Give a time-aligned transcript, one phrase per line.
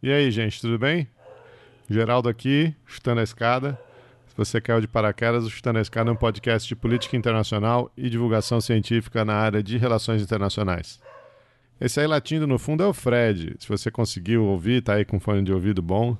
[0.00, 1.08] E aí, gente, tudo bem?
[1.90, 3.76] Geraldo aqui, chutando a escada.
[4.28, 7.90] Se você caiu de paraquedas, o Chutando a Escada é um podcast de política internacional
[7.96, 11.00] e divulgação científica na área de relações internacionais.
[11.80, 13.56] Esse aí latindo no fundo é o Fred.
[13.58, 16.16] Se você conseguiu ouvir, tá aí com fone de ouvido bom.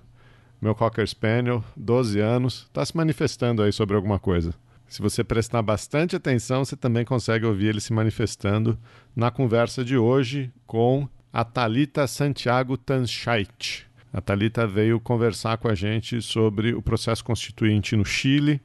[0.61, 4.53] Meu Cocker Spaniel, 12 anos, tá se manifestando aí sobre alguma coisa.
[4.89, 8.77] Se você prestar bastante atenção, você também consegue ouvir ele se manifestando
[9.15, 13.87] na conversa de hoje com a Talita Santiago Tanschait.
[14.13, 18.61] A Talita veio conversar com a gente sobre o processo constituinte no Chile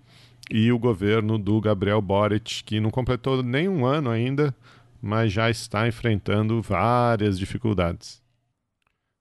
[0.50, 4.56] e o governo do Gabriel Boric, que não completou nem um ano ainda,
[5.02, 8.22] mas já está enfrentando várias dificuldades.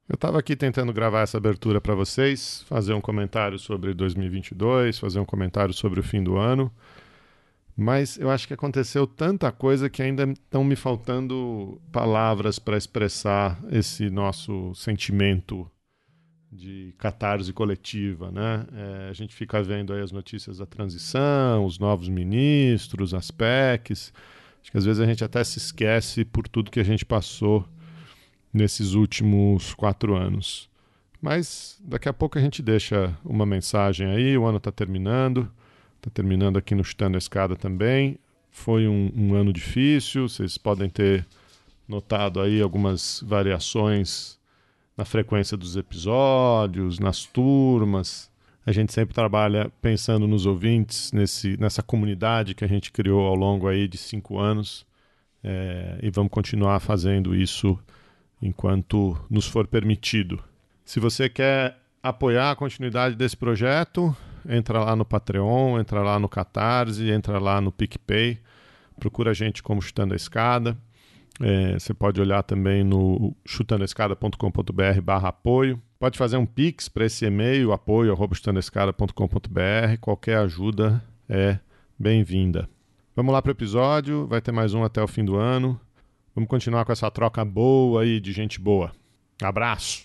[0.08, 5.18] Eu estava aqui tentando gravar essa abertura para vocês, fazer um comentário sobre 2022, fazer
[5.18, 6.70] um comentário sobre o fim do ano,
[7.76, 13.62] mas eu acho que aconteceu tanta coisa que ainda estão me faltando palavras para expressar
[13.70, 15.70] esse nosso sentimento
[16.52, 18.66] de catarse coletiva, né?
[18.74, 24.12] É, a gente fica vendo aí as notícias da transição, os novos ministros, as PECs.
[24.60, 27.66] Acho que às vezes a gente até se esquece por tudo que a gente passou
[28.52, 30.68] nesses últimos quatro anos.
[31.22, 35.50] Mas daqui a pouco a gente deixa uma mensagem aí, o ano está terminando.
[36.02, 38.18] Está terminando aqui no Chutando a Escada também.
[38.50, 41.24] Foi um, um, ano difícil, vocês podem ter
[41.86, 44.36] notado aí algumas variações
[44.96, 48.28] na frequência dos episódios, nas turmas.
[48.66, 53.36] A gente sempre trabalha pensando nos ouvintes, nesse, nessa comunidade que a gente criou ao
[53.36, 54.84] longo aí de cinco anos.
[55.44, 57.78] É, e vamos continuar fazendo isso
[58.42, 60.42] enquanto nos for permitido.
[60.84, 64.14] Se você quer apoiar a continuidade desse projeto,
[64.48, 68.38] entra lá no Patreon, entra lá no Catarse, entra lá no PicPay,
[68.98, 70.76] procura a gente como Chutando a Escada.
[71.40, 75.80] É, você pode olhar também no chutandoescada.com.br barra apoio.
[75.98, 79.98] Pode fazer um pix para esse e-mail, apoio.chutandoescada.com.br.
[80.00, 81.58] Qualquer ajuda é
[81.98, 82.68] bem-vinda.
[83.14, 85.80] Vamos lá para o episódio, vai ter mais um até o fim do ano.
[86.34, 88.92] Vamos continuar com essa troca boa aí de gente boa.
[89.42, 90.04] Abraço!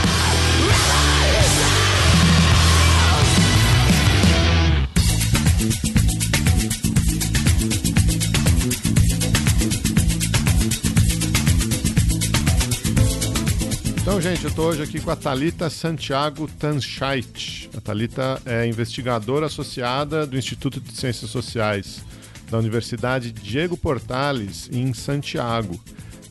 [14.21, 17.67] Gente, eu estou hoje aqui com a Talita Santiago Tanschait.
[17.75, 22.03] A Talita é investigadora associada do Instituto de Ciências Sociais
[22.47, 25.81] da Universidade Diego Portales, em Santiago.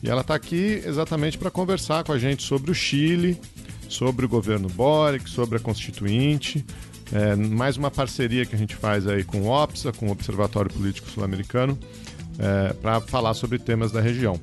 [0.01, 3.37] E ela está aqui exatamente para conversar com a gente sobre o Chile,
[3.89, 6.65] sobre o governo Boric, sobre a Constituinte.
[7.11, 10.71] É, mais uma parceria que a gente faz aí com o OPSA, com o Observatório
[10.71, 11.77] Político Sul-Americano,
[12.39, 14.39] é, para falar sobre temas da região.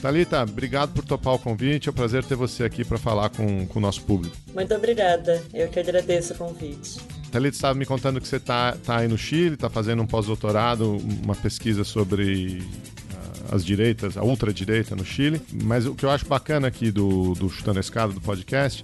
[0.00, 1.88] Talita, obrigado por topar o convite.
[1.88, 4.34] É um prazer ter você aqui para falar com, com o nosso público.
[4.54, 5.42] Muito obrigada.
[5.52, 6.98] Eu que agradeço o convite.
[7.30, 10.96] Thalita estava me contando que você está tá aí no Chile, está fazendo um pós-doutorado,
[11.22, 15.40] uma pesquisa sobre uh, as direitas, a ultradireita no Chile.
[15.52, 18.82] Mas o que eu acho bacana aqui do, do Chutando a Escada, do podcast,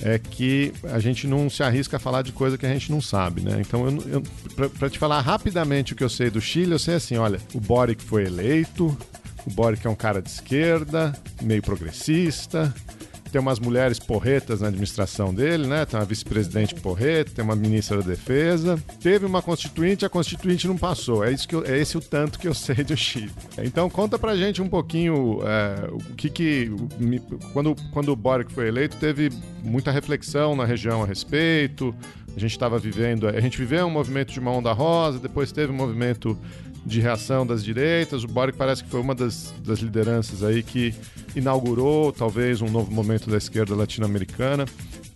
[0.00, 3.00] é que a gente não se arrisca a falar de coisa que a gente não
[3.00, 3.60] sabe, né?
[3.60, 3.84] Então,
[4.78, 7.60] para te falar rapidamente o que eu sei do Chile, eu sei assim, olha, o
[7.60, 8.96] Boric foi eleito,
[9.46, 11.12] o Boric é um cara de esquerda,
[11.42, 12.74] meio progressista.
[13.30, 15.84] Tem umas mulheres porretas na administração dele, né?
[15.84, 18.80] Tem uma vice-presidente porreta, tem uma ministra da defesa.
[19.02, 21.24] Teve uma constituinte, a constituinte não passou.
[21.24, 23.32] É, isso que eu, é esse o tanto que eu sei do Chile.
[23.58, 26.70] Então conta pra gente um pouquinho é, o que que...
[27.52, 29.30] Quando, quando o Boric foi eleito, teve
[29.64, 31.92] muita reflexão na região a respeito.
[32.36, 33.26] A gente estava vivendo...
[33.26, 36.38] A gente viveu um movimento de uma onda rosa, depois teve um movimento
[36.84, 38.24] de reação das direitas.
[38.24, 40.94] O Boric parece que foi uma das, das lideranças aí que
[41.34, 44.66] inaugurou talvez um novo momento da esquerda latino-americana.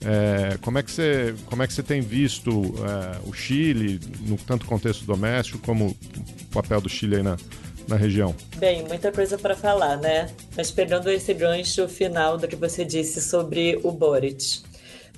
[0.00, 4.36] É, como, é que você, como é que você tem visto é, o Chile, no
[4.36, 7.36] tanto contexto doméstico, como o papel do Chile aí na,
[7.86, 8.34] na região?
[8.56, 10.30] Bem, muita coisa para falar, né?
[10.56, 14.62] Mas pegando esse gancho final do que você disse sobre o Boric.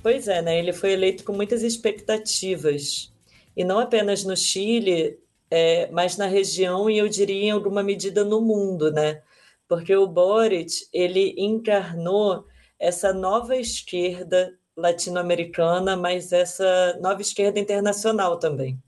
[0.03, 0.59] Pois é, né?
[0.59, 3.13] Ele foi eleito com muitas expectativas.
[3.55, 5.19] E não apenas no Chile,
[5.51, 9.23] é, mas na região e eu diria em alguma medida no mundo, né?
[9.69, 12.47] Porque o Boric ele encarnou
[12.79, 18.81] essa nova esquerda latino-americana, mas essa nova esquerda internacional também,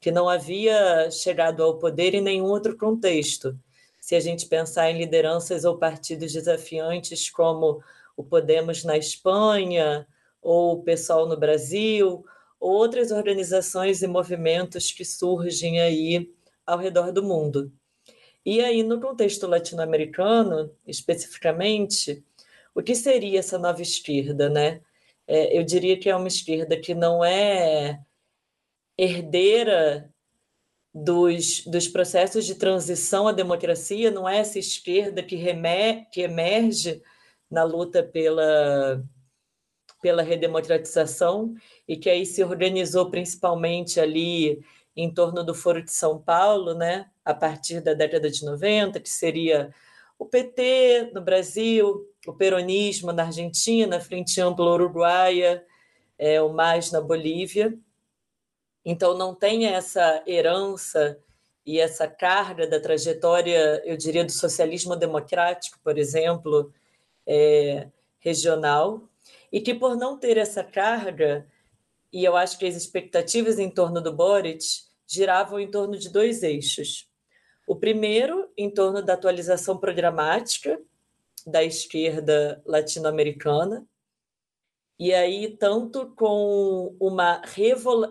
[0.00, 3.58] que não havia chegado ao poder em nenhum outro contexto.
[4.00, 7.82] Se a gente pensar em lideranças ou partidos desafiantes como
[8.16, 10.06] o Podemos na Espanha,
[10.40, 12.24] ou o PSOL no Brasil,
[12.60, 16.30] outras organizações e movimentos que surgem aí
[16.66, 17.72] ao redor do mundo.
[18.44, 22.24] E aí, no contexto latino-americano, especificamente,
[22.74, 24.80] o que seria essa nova esquerda, né?
[25.26, 28.00] É, eu diria que é uma esquerda que não é
[28.96, 30.12] herdeira
[30.94, 37.02] dos, dos processos de transição à democracia, não é essa esquerda que, remer, que emerge
[37.50, 39.04] na luta pela,
[40.00, 41.54] pela redemocratização
[41.86, 44.64] e que aí se organizou principalmente ali
[44.96, 49.08] em torno do Foro de São Paulo, né, a partir da década de 90, que
[49.08, 49.72] seria
[50.18, 55.64] o PT no Brasil, o peronismo na Argentina, a Frente Ampla Uruguaia,
[56.18, 57.78] é, o MAS na Bolívia.
[58.84, 61.18] Então, não tem essa herança
[61.64, 66.72] e essa carga da trajetória, eu diria, do socialismo democrático, por exemplo,
[67.26, 69.02] é, regional,
[69.52, 71.46] e que por não ter essa carga,
[72.12, 74.64] e eu acho que as expectativas em torno do Boric
[75.06, 77.08] giravam em torno de dois eixos.
[77.66, 80.80] O primeiro, em torno da atualização programática
[81.46, 83.86] da esquerda latino-americana,
[84.98, 87.40] e aí tanto com uma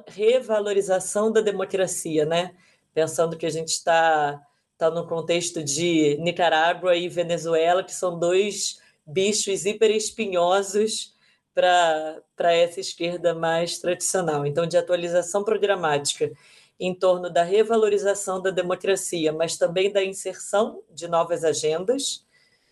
[0.07, 2.55] revalorização da democracia, né?
[2.93, 4.41] Pensando que a gente está
[4.77, 11.16] tá no contexto de Nicarágua e Venezuela, que são dois bichos hiper espinhosos
[11.57, 14.45] para essa esquerda mais tradicional.
[14.45, 16.31] Então, de atualização programática
[16.79, 22.23] em torno da revalorização da democracia, mas também da inserção de novas agendas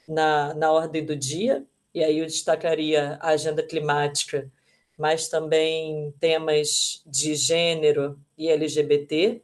[0.07, 1.65] na, na ordem do dia,
[1.95, 4.51] e aí eu destacaria a agenda climática,
[4.95, 9.41] mas também temas de gênero e LGBT.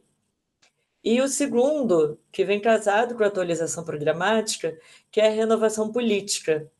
[1.02, 4.78] E o segundo, que vem casado com a atualização programática,
[5.10, 6.70] que é a renovação política,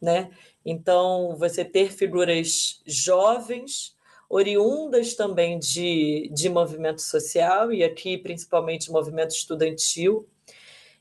[0.00, 0.30] né?
[0.64, 3.94] Então, você ter figuras jovens,
[4.28, 10.26] oriundas também de, de movimento social, e aqui principalmente movimento estudantil,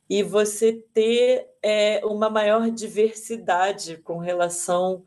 [0.10, 5.04] e você ter é, uma maior diversidade com relação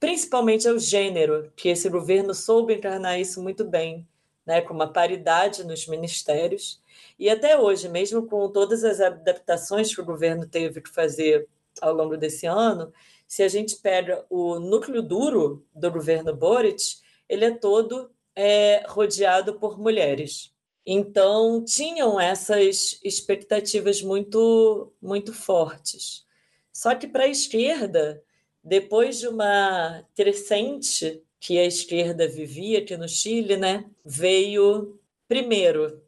[0.00, 4.06] principalmente ao gênero, que esse governo soube encarnar isso muito bem,
[4.46, 6.80] né, com uma paridade nos ministérios.
[7.18, 11.48] E até hoje, mesmo com todas as adaptações que o governo teve que fazer
[11.80, 12.92] ao longo desse ano,
[13.28, 16.96] se a gente pega o núcleo duro do governo Boric,
[17.28, 20.50] ele é todo é, rodeado por mulheres.
[20.86, 26.24] Então, tinham essas expectativas muito, muito fortes.
[26.72, 28.22] Só que para a esquerda,
[28.64, 34.98] depois de uma crescente que a esquerda vivia aqui no Chile, né, veio
[35.28, 36.02] primeiro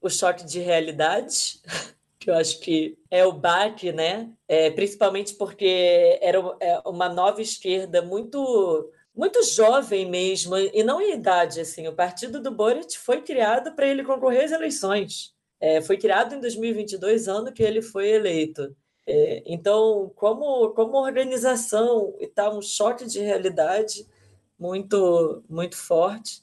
[0.00, 1.60] o choque de realidade,
[2.24, 4.30] que eu acho que é o baque, né?
[4.48, 11.12] É, principalmente porque era é, uma nova esquerda muito muito jovem mesmo, e não em
[11.12, 11.60] idade.
[11.60, 11.86] Assim.
[11.86, 15.32] O partido do Boric foi criado para ele concorrer às eleições.
[15.60, 18.74] É, foi criado em 2022, ano que ele foi eleito.
[19.06, 24.06] É, então, como, como organização, está um choque de realidade
[24.58, 26.42] muito, muito forte.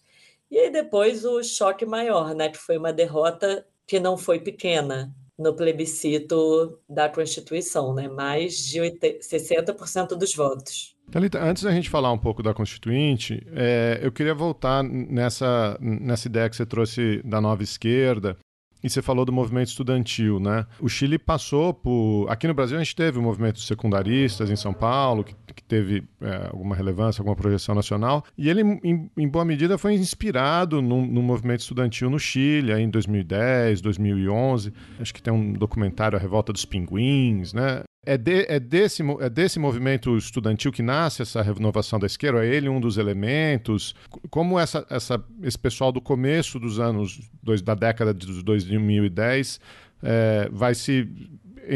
[0.50, 5.13] E aí depois o choque maior, né, que foi uma derrota que não foi pequena
[5.42, 8.08] no plebiscito da Constituição, né?
[8.08, 10.96] mais de 80, 60% dos votos.
[11.10, 16.27] Thalita, antes da gente falar um pouco da Constituinte, é, eu queria voltar nessa, nessa
[16.27, 18.38] ideia que você trouxe da nova esquerda
[18.84, 20.66] e você falou do movimento estudantil, né?
[20.80, 22.28] O Chile passou por.
[22.30, 26.04] Aqui no Brasil a gente teve o movimento secundaristas em São Paulo, que, que teve
[26.22, 28.24] é, alguma relevância, alguma projeção nacional.
[28.38, 32.84] E ele, em, em boa medida, foi inspirado no, no, movimento estudantil no Chile, aí
[32.84, 34.74] em 2010, 2011.
[35.00, 37.84] Acho que tem um documentário, A Revolta dos Pinguins, né?
[38.03, 42.43] É, de, é, desse, é desse movimento estudantil que nasce essa renovação da esquerda?
[42.43, 43.93] É ele um dos elementos?
[44.29, 49.60] Como essa, essa, esse pessoal do começo dos anos, dois, da década de 2010,
[50.03, 51.08] é, vai se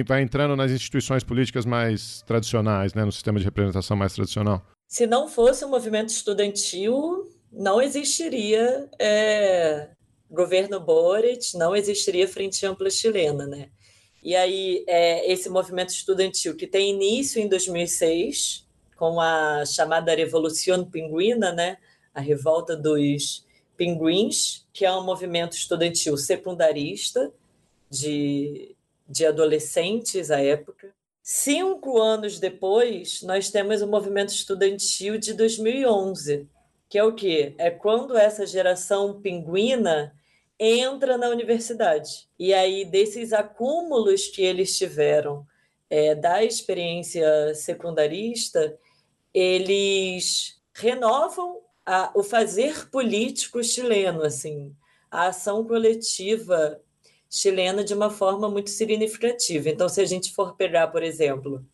[0.07, 4.65] vai entrando nas instituições políticas mais tradicionais, né, no sistema de representação mais tradicional?
[4.87, 9.89] Se não fosse o movimento estudantil, não existiria é,
[10.29, 13.69] governo Boric, não existiria Frente Ampla Chilena, né?
[14.25, 18.65] E aí, é, esse movimento estudantil que tem início em 2006,
[18.97, 21.77] com a chamada Revolução Pinguina, né?
[22.11, 23.45] a revolta dos
[23.77, 27.31] pinguins, que é um movimento estudantil secundarista
[27.87, 28.75] de,
[29.07, 30.91] de adolescentes à época.
[31.21, 36.47] Cinco anos depois, nós temos o movimento estudantil de 2011,
[36.89, 37.53] que é o quê?
[37.59, 40.14] É quando essa geração pinguina
[40.59, 42.27] entra na universidade.
[42.39, 45.45] E aí, desses acúmulos que eles tiveram
[45.89, 48.77] é, da experiência secundarista,
[49.33, 54.75] eles renovam a, o fazer político chileno, assim,
[55.11, 56.81] a ação coletiva
[57.29, 59.69] chilena de uma forma muito significativa.
[59.69, 61.65] Então, se a gente for pegar, por exemplo,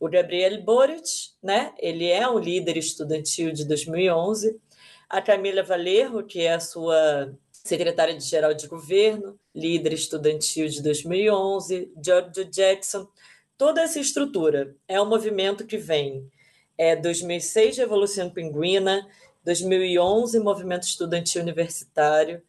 [0.00, 1.08] o Gabriel Boric,
[1.42, 1.72] né?
[1.78, 4.60] Ele é um líder estudantil de 2011.
[5.08, 10.82] A Camila Valerro, que é a sua secretária de geral de governo, líder estudantil de
[10.82, 13.08] 2011, George Jackson,
[13.56, 16.30] toda essa estrutura é um movimento que vem
[16.76, 19.08] é 2006 Revolução Pinguina,
[19.44, 22.42] 2011 Movimento Estudantil Universitário,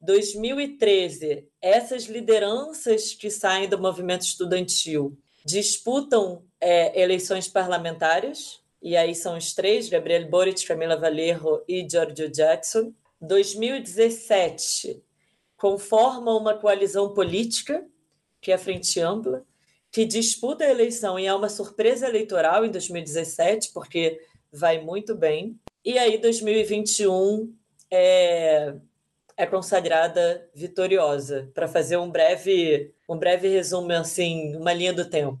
[0.00, 9.36] 2013 essas lideranças que saem do movimento estudantil disputam é, eleições parlamentares, e aí são
[9.36, 12.92] os três, Gabriel Boric, Camila Valerro e Giorgio Jackson.
[13.20, 15.02] 2017
[15.56, 17.86] conforma uma coalizão política,
[18.40, 19.44] que é a Frente Ampla,
[19.92, 24.20] que disputa a eleição e é uma surpresa eleitoral em 2017, porque
[24.52, 25.58] vai muito bem.
[25.84, 27.52] E aí, 2021
[27.90, 28.74] é,
[29.36, 35.40] é consagrada vitoriosa, para fazer um breve, um breve resumo, assim, uma linha do tempo.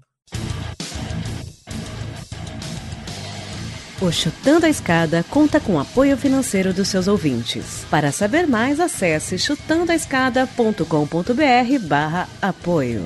[4.02, 7.84] O Chutando a Escada conta com apoio financeiro dos seus ouvintes.
[7.90, 13.04] Para saber mais, acesse chutandoaescada.com.br barra apoio.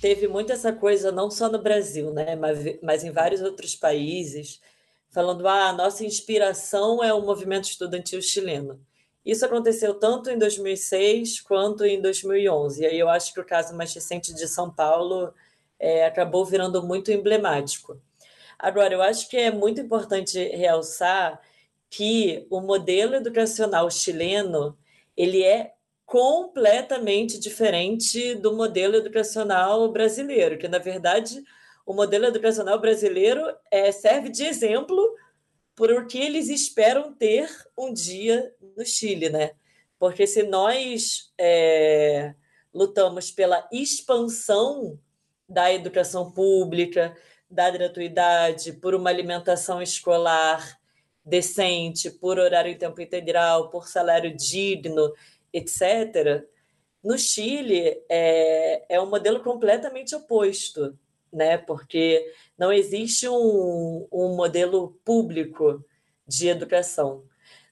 [0.00, 2.36] Teve muito essa coisa, não só no Brasil, né?
[2.36, 4.60] mas, mas em vários outros países,
[5.10, 8.80] falando ah, a nossa inspiração é o movimento estudantil chileno.
[9.24, 12.82] Isso aconteceu tanto em 2006 quanto em 2011.
[12.82, 15.32] E aí eu acho que o caso mais recente de São Paulo
[15.78, 18.00] é, acabou virando muito emblemático.
[18.58, 21.40] Agora, eu acho que é muito importante realçar
[21.88, 24.78] que o modelo educacional chileno
[25.16, 25.72] ele é
[26.06, 31.42] completamente diferente do modelo educacional brasileiro, que na verdade
[31.86, 35.14] o modelo educacional brasileiro é, serve de exemplo
[35.74, 39.52] por o que eles esperam ter um dia no Chile, né?
[39.98, 42.34] Porque se nós é,
[42.72, 44.98] lutamos pela expansão
[45.48, 47.16] da educação pública,
[47.50, 50.78] da gratuidade, por uma alimentação escolar
[51.24, 55.12] decente, por horário em tempo integral, por salário digno,
[55.52, 56.44] etc.
[57.02, 60.96] No Chile é, é um modelo completamente oposto,
[61.32, 61.58] né?
[61.58, 65.84] Porque não existe um, um modelo público
[66.26, 67.24] de educação.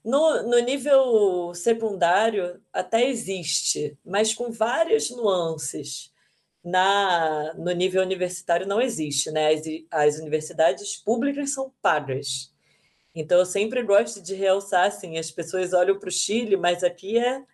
[0.09, 6.11] No, no nível secundário até existe, mas com várias nuances
[6.65, 9.53] na, no nível universitário não existe, né?
[9.53, 9.61] As,
[9.91, 12.51] as universidades públicas são pagas.
[13.15, 17.19] Então eu sempre gosto de realçar assim, as pessoas olham para o Chile, mas aqui
[17.19, 17.45] é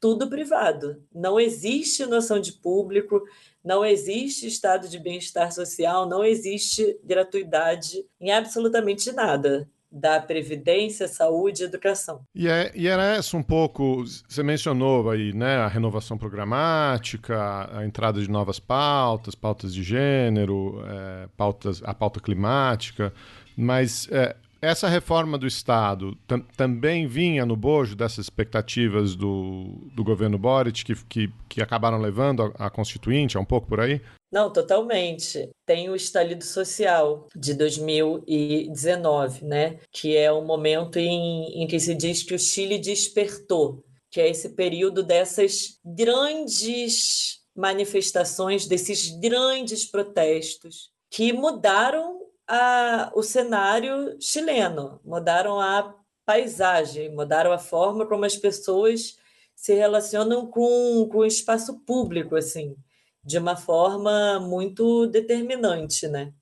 [0.00, 1.00] tudo privado.
[1.14, 3.22] Não existe noção de público,
[3.62, 11.62] não existe estado de bem-estar social, não existe gratuidade em absolutamente nada da previdência, saúde
[11.62, 12.20] e educação.
[12.34, 17.86] E, é, e era essa um pouco, você mencionou aí, né, a renovação programática, a
[17.86, 23.12] entrada de novas pautas, pautas de gênero, é, pautas, a pauta climática,
[23.56, 26.16] mas é, essa reforma do Estado
[26.56, 32.52] também vinha no bojo dessas expectativas do, do governo Boric, que, que, que acabaram levando
[32.58, 34.00] a, a Constituinte, é um pouco por aí?
[34.32, 35.48] Não, totalmente.
[35.64, 39.78] Tem o estalido social de 2019, né?
[39.92, 44.28] Que é o momento em, em que se diz que o Chile despertou, que é
[44.28, 55.60] esse período dessas grandes manifestações, desses grandes protestos que mudaram a, o cenário chileno, mudaram
[55.60, 59.18] a paisagem, mudaram a forma como as pessoas
[59.54, 62.76] se relacionam com, com o espaço público, assim
[63.24, 66.32] de uma forma muito determinante, né?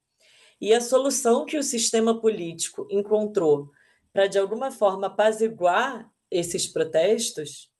[0.61, 3.71] E a solução que o sistema político encontrou
[4.12, 7.71] para, de alguma forma, apaziguar esses protestos,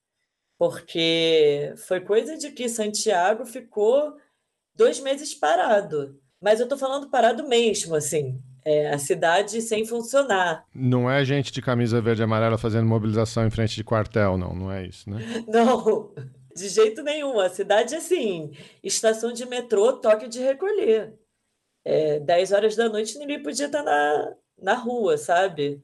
[0.59, 4.17] porque foi coisa de que Santiago ficou
[4.75, 6.21] dois meses parado.
[6.43, 10.67] Mas eu estou falando parado mesmo, assim, é, a cidade sem funcionar.
[10.75, 14.53] Não é gente de camisa verde e amarela fazendo mobilização em frente de quartel, não,
[14.53, 15.21] não é isso, né?
[15.47, 16.13] Não.
[16.55, 17.41] De jeito nenhum.
[17.41, 21.15] A cidade, assim, estação de metrô, toque de recolher.
[21.85, 25.83] É, 10 horas da noite ninguém podia estar na, na rua, sabe?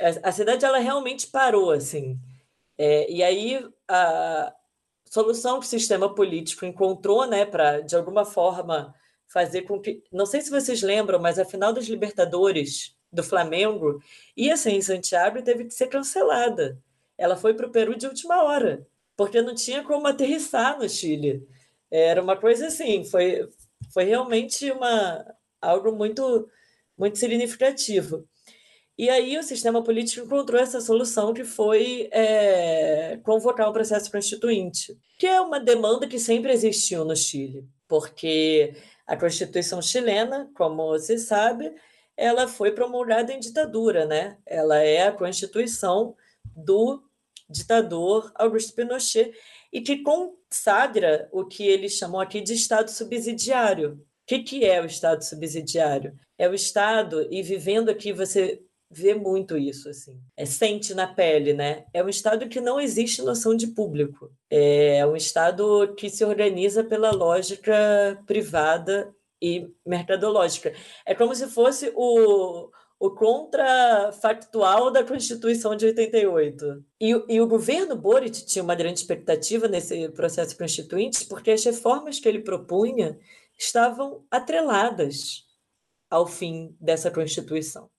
[0.00, 2.18] A, a cidade, ela realmente parou, assim.
[2.76, 4.52] É, e aí, a
[5.04, 8.94] solução que o sistema político encontrou, né, para, de alguma forma,
[9.32, 10.02] fazer com que...
[10.12, 14.02] Não sei se vocês lembram, mas a final das Libertadores do Flamengo
[14.36, 16.78] ia ser em Santiago e teve que ser cancelada.
[17.16, 18.86] Ela foi para o Peru de última hora
[19.18, 21.44] porque não tinha como aterrissar no Chile.
[21.90, 23.48] Era uma coisa assim, foi,
[23.92, 25.24] Foi realmente uma,
[25.60, 26.48] algo muito,
[26.96, 28.28] muito significativo.
[28.96, 34.96] E aí o sistema político encontrou essa solução que foi é, convocar o processo constituinte,
[35.18, 38.74] que é uma demanda que sempre existiu no Chile, porque
[39.08, 41.74] a Constituição chilena, como se sabe,
[42.14, 44.36] ela foi promulgada em ditadura, né?
[44.44, 46.14] Ela é a Constituição
[46.54, 47.02] do
[47.48, 49.32] ditador Augusto Pinochet
[49.72, 53.94] e que consagra o que eles chamam aqui de Estado subsidiário.
[53.94, 56.14] O que, que é o Estado subsidiário?
[56.36, 60.20] É o Estado, e vivendo aqui você vê muito isso, assim.
[60.36, 61.84] É, sente na pele, né?
[61.92, 64.32] É um Estado que não existe noção de público.
[64.50, 70.72] É um Estado que se organiza pela lógica privada e mercadológica.
[71.06, 76.84] É como se fosse o, o contrafactual da Constituição de 88.
[77.00, 82.18] E, e o governo Boric tinha uma grande expectativa nesse processo constituinte, porque as reformas
[82.18, 83.18] que ele propunha
[83.56, 85.46] estavam atreladas
[86.10, 87.90] ao fim dessa Constituição.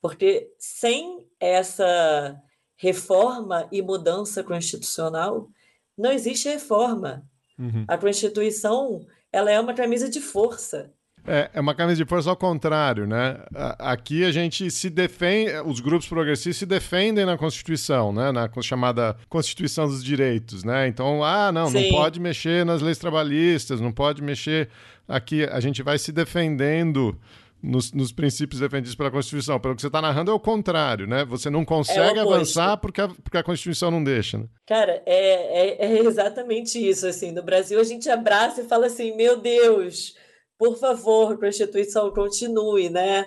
[0.00, 2.40] Porque sem essa
[2.76, 5.48] reforma e mudança constitucional,
[5.96, 7.24] não existe reforma.
[7.58, 7.84] Uhum.
[7.88, 10.92] A Constituição ela é uma camisa de força.
[11.26, 13.38] É, é uma camisa de força ao contrário, né?
[13.78, 18.32] Aqui a gente se defende, os grupos progressistas se defendem na Constituição, né?
[18.32, 20.88] Na chamada Constituição dos Direitos, né?
[20.88, 21.90] Então, ah, não, Sim.
[21.90, 24.70] não pode mexer nas leis trabalhistas, não pode mexer
[25.06, 25.44] aqui.
[25.44, 27.18] A gente vai se defendendo
[27.62, 29.58] nos, nos, princípios defendidos pela Constituição.
[29.58, 31.24] Pelo que você está narrando, é o contrário, né?
[31.24, 34.46] Você não consegue é avançar porque a, porque a Constituição não deixa, né?
[34.66, 37.32] Cara, é, é, é, exatamente isso, assim.
[37.32, 40.14] No Brasil, a gente abraça e fala assim, meu Deus,
[40.56, 43.26] por favor, Constituição, continue, né?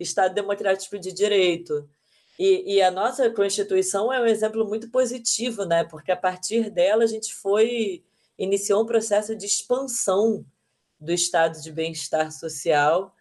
[0.00, 1.88] Estado democrático de direito.
[2.38, 5.84] E, e a nossa Constituição é um exemplo muito positivo, né?
[5.84, 8.02] Porque a partir dela a gente foi...
[8.38, 10.44] iniciou um processo de expansão
[10.98, 13.14] do estado de bem-estar social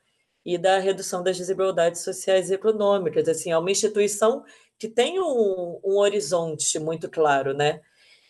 [0.45, 3.27] e da redução das desigualdades sociais e econômicas.
[3.27, 4.43] Assim, é uma instituição
[4.77, 7.81] que tem um, um horizonte muito claro, né?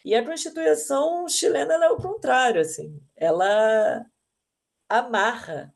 [0.06, 4.06] E a Constituição chilena é o contrário, assim, ela
[4.88, 5.74] amarra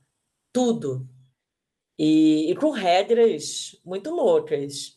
[0.53, 1.07] tudo
[1.97, 4.95] e, e com regras muito loucas.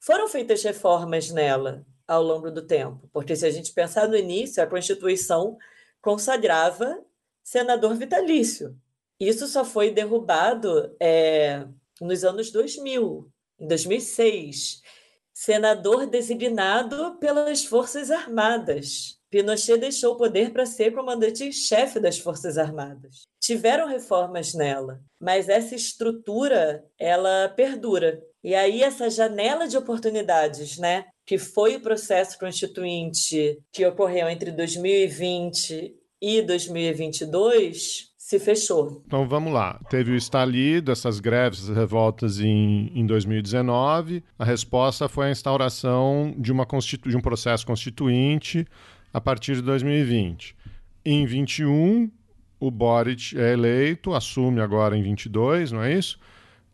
[0.00, 4.62] Foram feitas reformas nela ao longo do tempo, porque se a gente pensar no início,
[4.62, 5.56] a Constituição
[6.02, 7.02] consagrava
[7.42, 8.78] senador vitalício.
[9.18, 11.66] Isso só foi derrubado é,
[12.00, 14.80] nos anos 2000, em 2006.
[15.32, 19.18] Senador designado pelas Forças Armadas.
[19.28, 23.26] Pinochet deixou o poder para ser comandante em chefe das Forças Armadas.
[23.40, 28.22] Tiveram reformas nela, mas essa estrutura ela perdura.
[28.44, 34.52] E aí essa janela de oportunidades, né, que foi o processo constituinte que ocorreu entre
[34.52, 39.02] 2020 e 2022, se fechou.
[39.06, 39.78] Então vamos lá.
[39.90, 44.24] Teve o estalido, essas greves, essas revoltas em, em 2019.
[44.38, 47.06] A resposta foi a instauração de, uma constitu...
[47.10, 48.66] de um processo constituinte
[49.12, 50.56] a partir de 2020.
[51.04, 52.10] Em 21,
[52.58, 56.18] o Boric é eleito, assume agora em 22, não é isso?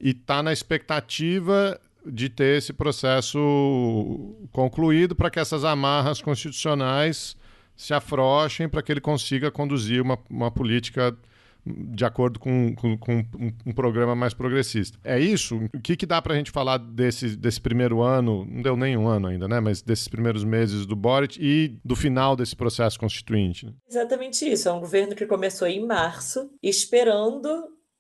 [0.01, 7.37] E está na expectativa de ter esse processo concluído para que essas amarras constitucionais
[7.77, 11.17] se afrouxem para que ele consiga conduzir uma, uma política
[11.67, 13.25] de acordo com, com, com
[13.67, 14.99] um, programa mais progressista.
[15.05, 15.61] É isso?
[15.75, 18.97] O que, que dá para a gente falar desse, desse primeiro ano, não deu nem
[18.97, 19.61] um ano ainda, né?
[19.61, 23.67] Mas desses primeiros meses do Boric e do final desse processo constituinte?
[23.67, 23.73] Né?
[23.89, 24.69] Exatamente isso.
[24.69, 27.49] É um governo que começou em março, esperando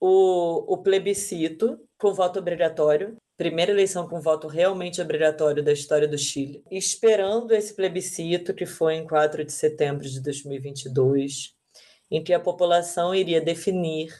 [0.01, 6.19] o, o plebiscito com voto obrigatório primeira eleição com voto realmente obrigatório da história do
[6.19, 11.55] Chile, esperando esse plebiscito que foi em 4 de setembro de 2022,
[12.11, 14.13] em que a população iria definir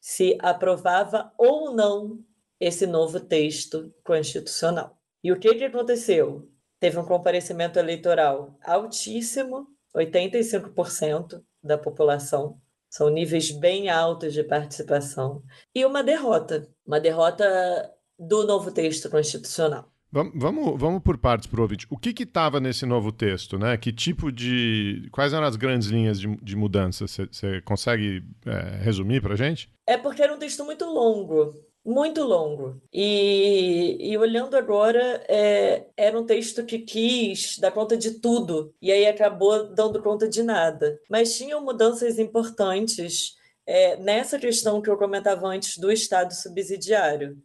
[0.00, 2.24] se aprovava ou não
[2.58, 4.98] esse novo texto constitucional.
[5.22, 6.50] E o que, que aconteceu?
[6.80, 15.42] Teve um comparecimento eleitoral altíssimo, 85% da população, são níveis bem altos de participação,
[15.74, 19.93] e uma derrota, uma derrota do novo texto constitucional.
[20.14, 23.58] Vamos, vamos por partes para o que estava nesse novo texto?
[23.58, 23.76] Né?
[23.76, 25.08] Que tipo de.
[25.10, 27.04] Quais eram as grandes linhas de, de mudança?
[27.08, 29.68] Você consegue é, resumir para gente?
[29.84, 31.52] É porque era um texto muito longo.
[31.84, 32.80] Muito longo.
[32.92, 38.72] E, e olhando agora, é, era um texto que quis dar conta de tudo.
[38.80, 40.96] E aí acabou dando conta de nada.
[41.10, 43.34] Mas tinham mudanças importantes
[43.66, 47.36] é, nessa questão que eu comentava antes do Estado subsidiário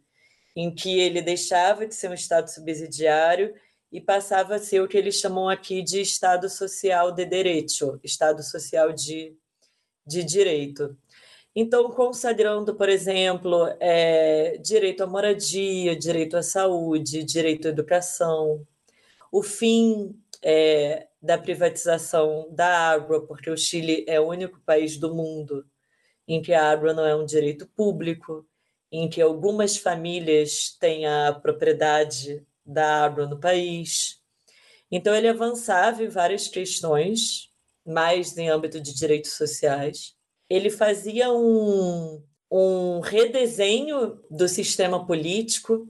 [0.54, 3.54] em que ele deixava de ser um Estado subsidiário
[3.92, 8.42] e passava a ser o que eles chamam aqui de Estado Social de Direito, Estado
[8.42, 9.36] Social de,
[10.06, 10.96] de Direito.
[11.54, 18.64] Então, consagrando, por exemplo, é, direito à moradia, direito à saúde, direito à educação,
[19.32, 25.14] o fim é, da privatização da água, porque o Chile é o único país do
[25.14, 25.66] mundo
[26.26, 28.46] em que a água não é um direito público,
[28.90, 34.20] em que algumas famílias têm a propriedade da água no país.
[34.90, 37.50] Então, ele avançava em várias questões,
[37.86, 40.14] mais em âmbito de direitos sociais.
[40.48, 45.88] Ele fazia um, um redesenho do sistema político,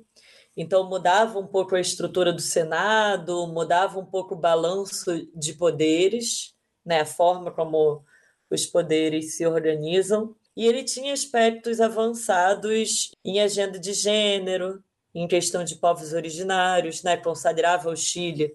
[0.56, 6.54] então mudava um pouco a estrutura do Senado, mudava um pouco o balanço de poderes,
[6.84, 8.04] né, a forma como
[8.50, 10.34] os poderes se organizam.
[10.56, 14.82] E ele tinha aspectos avançados em agenda de gênero,
[15.14, 17.16] em questão de povos originários, né?
[17.16, 18.54] consagrava o Chile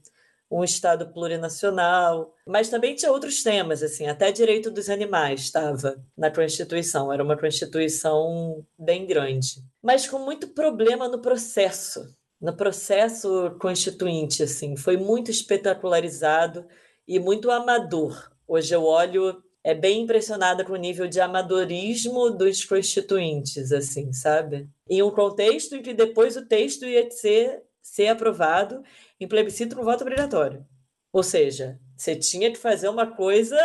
[0.50, 6.32] um Estado plurinacional, mas também tinha outros temas, assim, até direito dos animais estava na
[6.32, 14.44] Constituição, era uma Constituição bem grande, mas com muito problema no processo, no processo constituinte,
[14.44, 16.66] assim, foi muito espetacularizado
[17.08, 18.32] e muito amador.
[18.48, 24.70] Hoje eu olho é bem impressionada com o nível de amadorismo dos constituintes, assim, sabe?
[24.88, 28.84] Em um contexto em que depois o texto ia ser, ser aprovado
[29.20, 30.64] em plebiscito no voto obrigatório.
[31.12, 33.58] Ou seja, você tinha que fazer uma coisa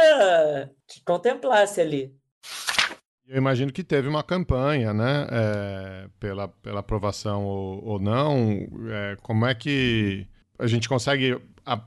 [0.88, 2.14] que contemplasse ali.
[3.28, 8.66] Eu imagino que teve uma campanha, né, é, pela, pela aprovação ou, ou não.
[8.90, 10.26] É, como é que
[10.58, 11.38] a gente consegue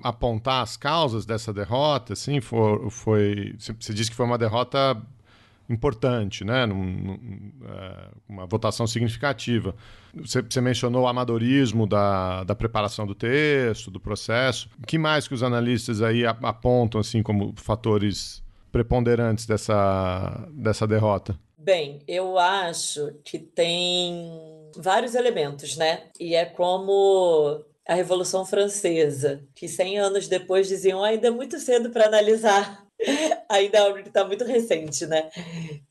[0.04, 5.02] apontar as causas dessa derrota, assim, foi, foi você disse que foi uma derrota
[5.70, 9.76] importante, né, num, num, é, uma votação significativa.
[10.14, 14.70] Você, você, mencionou o amadorismo da, da preparação do texto, do processo.
[14.82, 21.38] O que mais que os analistas aí apontam, assim, como fatores preponderantes dessa, dessa derrota?
[21.58, 24.30] Bem, eu acho que tem
[24.76, 26.08] vários elementos, né?
[26.20, 31.90] E é como a Revolução Francesa, que 100 anos depois diziam ainda é muito cedo
[31.90, 32.86] para analisar,
[33.50, 35.30] ainda é algo que está muito recente, né?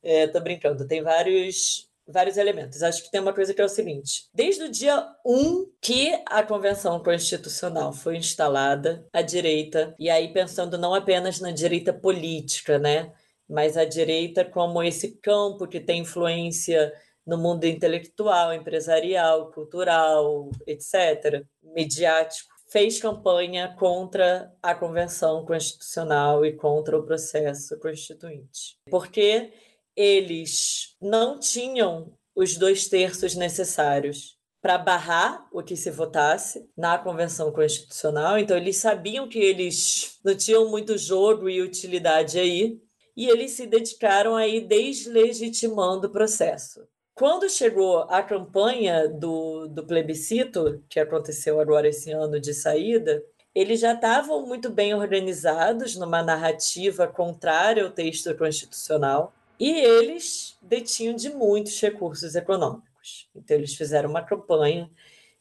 [0.02, 2.82] É, tô brincando, tem vários vários elementos.
[2.82, 6.42] Acho que tem uma coisa que é o seguinte: desde o dia 1 que a
[6.42, 13.12] Convenção Constitucional foi instalada, a direita, e aí pensando não apenas na direita política, né?
[13.48, 16.92] Mas a direita como esse campo que tem influência
[17.26, 26.98] no mundo intelectual, empresarial, cultural, etc., midiático, fez campanha contra a Convenção Constitucional e contra
[26.98, 28.76] o processo constituinte.
[28.90, 29.52] Porque
[29.94, 37.52] eles não tinham os dois terços necessários para barrar o que se votasse na Convenção
[37.52, 42.80] Constitucional, então eles sabiam que eles não tinham muito jogo e utilidade aí,
[43.16, 46.86] e eles se dedicaram a ir deslegitimando o processo.
[47.22, 53.78] Quando chegou a campanha do, do plebiscito, que aconteceu agora esse ano de saída, eles
[53.78, 61.30] já estavam muito bem organizados numa narrativa contrária ao texto constitucional e eles detinham de
[61.30, 63.28] muitos recursos econômicos.
[63.36, 64.90] Então, eles fizeram uma campanha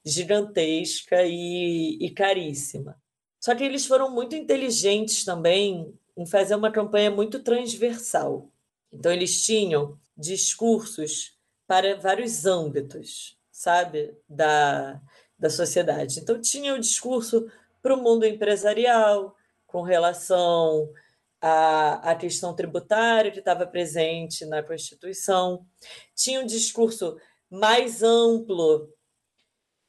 [0.06, 2.96] gigantesca e, e caríssima.
[3.40, 8.52] Só que eles foram muito inteligentes também em fazer uma campanha muito transversal.
[8.94, 11.41] Então, eles tinham discursos
[11.72, 15.02] para vários âmbitos, sabe, da,
[15.40, 16.20] da sociedade.
[16.20, 17.50] Então, tinha o discurso
[17.82, 19.34] para o mundo empresarial,
[19.66, 20.92] com relação
[21.40, 25.66] à, à questão tributária que estava presente na Constituição,
[26.14, 27.18] tinha um discurso
[27.50, 28.94] mais amplo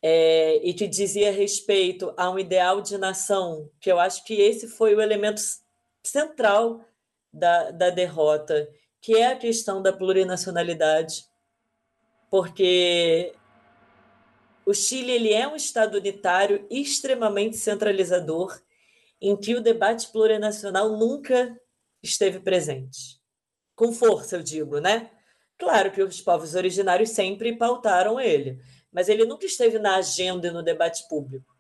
[0.01, 4.69] é, e que dizia respeito a um ideal de nação, que eu acho que esse
[4.69, 5.41] foi o elemento
[6.07, 6.81] central
[7.33, 11.32] da, da derrota, que é a questão da plurinacionalidade
[12.33, 13.35] porque
[14.65, 18.59] o Chile ele é um Estado unitário extremamente centralizador,
[19.21, 21.55] em que o debate plurinacional nunca
[22.03, 23.21] esteve presente.
[23.77, 25.11] Com força, eu digo, né?
[25.59, 28.59] Claro que os povos originários sempre pautaram ele,
[28.91, 31.55] mas ele nunca esteve na agenda e no debate público.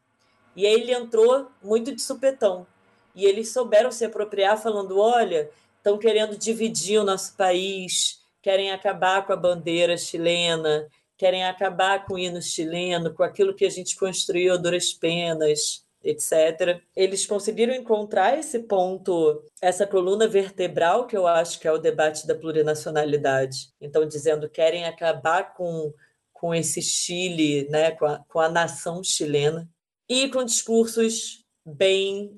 [0.56, 2.66] E aí ele entrou muito de supetão.
[3.14, 9.24] E eles souberam se apropriar, falando: olha, estão querendo dividir o nosso país, querem acabar
[9.24, 13.96] com a bandeira chilena, querem acabar com o hino chileno, com aquilo que a gente
[13.96, 16.82] construiu a duras penas, etc.
[16.96, 22.26] Eles conseguiram encontrar esse ponto, essa coluna vertebral, que eu acho que é o debate
[22.26, 23.72] da plurinacionalidade.
[23.80, 25.94] Então, dizendo querem acabar com,
[26.32, 29.68] com esse Chile, né, com, a, com a nação chilena,
[30.08, 32.36] e com discursos bem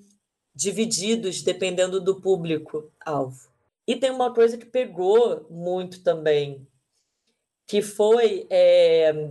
[0.54, 3.53] divididos, dependendo do público-alvo.
[3.86, 6.66] E tem uma coisa que pegou muito também,
[7.66, 9.30] que foi é,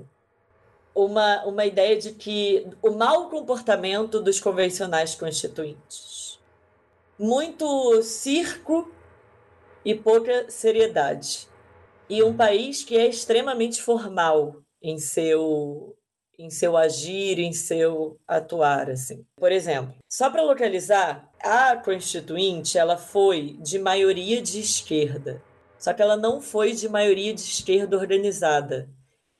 [0.93, 6.39] uma, uma ideia de que o mau comportamento dos convencionais constituintes.
[7.17, 8.91] Muito circo
[9.83, 11.47] e pouca seriedade.
[12.09, 15.95] E um país que é extremamente formal em seu
[16.37, 19.25] em seu agir, em seu atuar, assim.
[19.35, 25.41] Por exemplo, só para localizar, a Constituinte, ela foi de maioria de esquerda.
[25.77, 28.89] Só que ela não foi de maioria de esquerda organizada.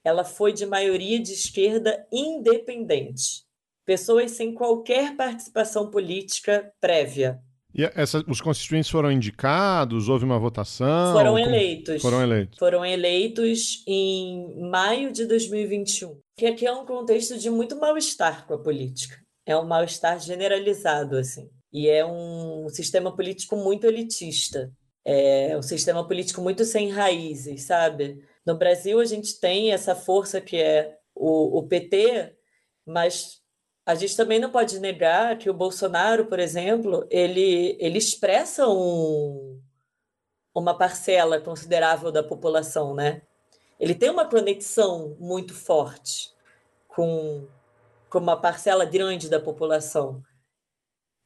[0.04, 3.46] Ela foi de maioria de esquerda independente.
[3.86, 7.40] Pessoas sem qualquer participação política prévia.
[7.76, 10.08] E essa, os constituintes foram indicados?
[10.08, 11.14] Houve uma votação?
[11.14, 12.02] Foram eleitos.
[12.02, 12.60] Foram eleitos.
[12.60, 16.20] Foram eleitos em maio de 2021.
[16.38, 19.18] Que aqui é um contexto de muito mal-estar com a política.
[19.46, 21.50] É um mal-estar generalizado, assim.
[21.72, 24.72] E é um sistema político muito elitista.
[25.04, 28.24] É um sistema político muito sem raízes, sabe?
[28.46, 32.36] No Brasil, a gente tem essa força que é o, o PT,
[32.86, 33.43] mas
[33.86, 39.62] a gente também não pode negar que o Bolsonaro, por exemplo, ele, ele expressa um,
[40.56, 43.22] uma parcela considerável da população, né?
[43.80, 46.34] Ele tem uma conexão muito forte
[46.88, 47.46] com,
[48.10, 50.24] com uma parcela grande da população.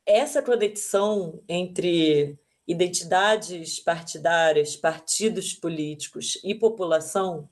[0.04, 7.48] Essa conexão entre identidades partidárias, partidos políticos e população,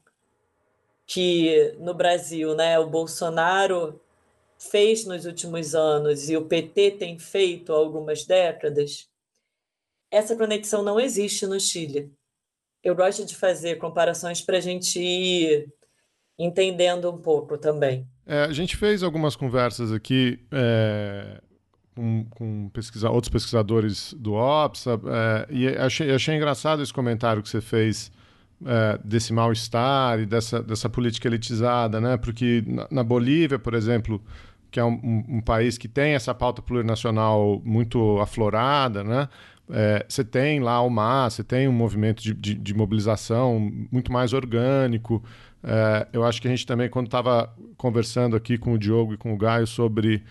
[1.06, 4.02] que no Brasil, né, o Bolsonaro
[4.70, 9.08] fez nos últimos anos e o PT tem feito há algumas décadas,
[10.12, 12.12] essa conexão não existe no Chile.
[12.84, 15.68] Eu gosto de fazer comparações para a gente ir
[16.38, 18.08] entendendo um pouco também.
[18.26, 21.42] É, a gente fez algumas conversas aqui é,
[21.96, 27.50] com, com pesquisa, outros pesquisadores do OPSA é, e achei, achei engraçado esse comentário que
[27.50, 28.12] você fez
[28.66, 32.18] é, desse mal-estar e dessa, dessa política elitizada, né?
[32.18, 34.22] Porque na, na Bolívia, por exemplo,
[34.76, 39.30] que é um, um, país que tem essa pauta plurinacional muito aflorada, né?
[39.70, 44.12] É, você tem lá o MAS, você tem um movimento de, de, de mobilização muito
[44.12, 45.24] mais orgânico.
[45.64, 49.18] É, eu acho que a gente também, quando estava conversando aqui com o Diogo e
[49.18, 50.22] com o Gaio sobre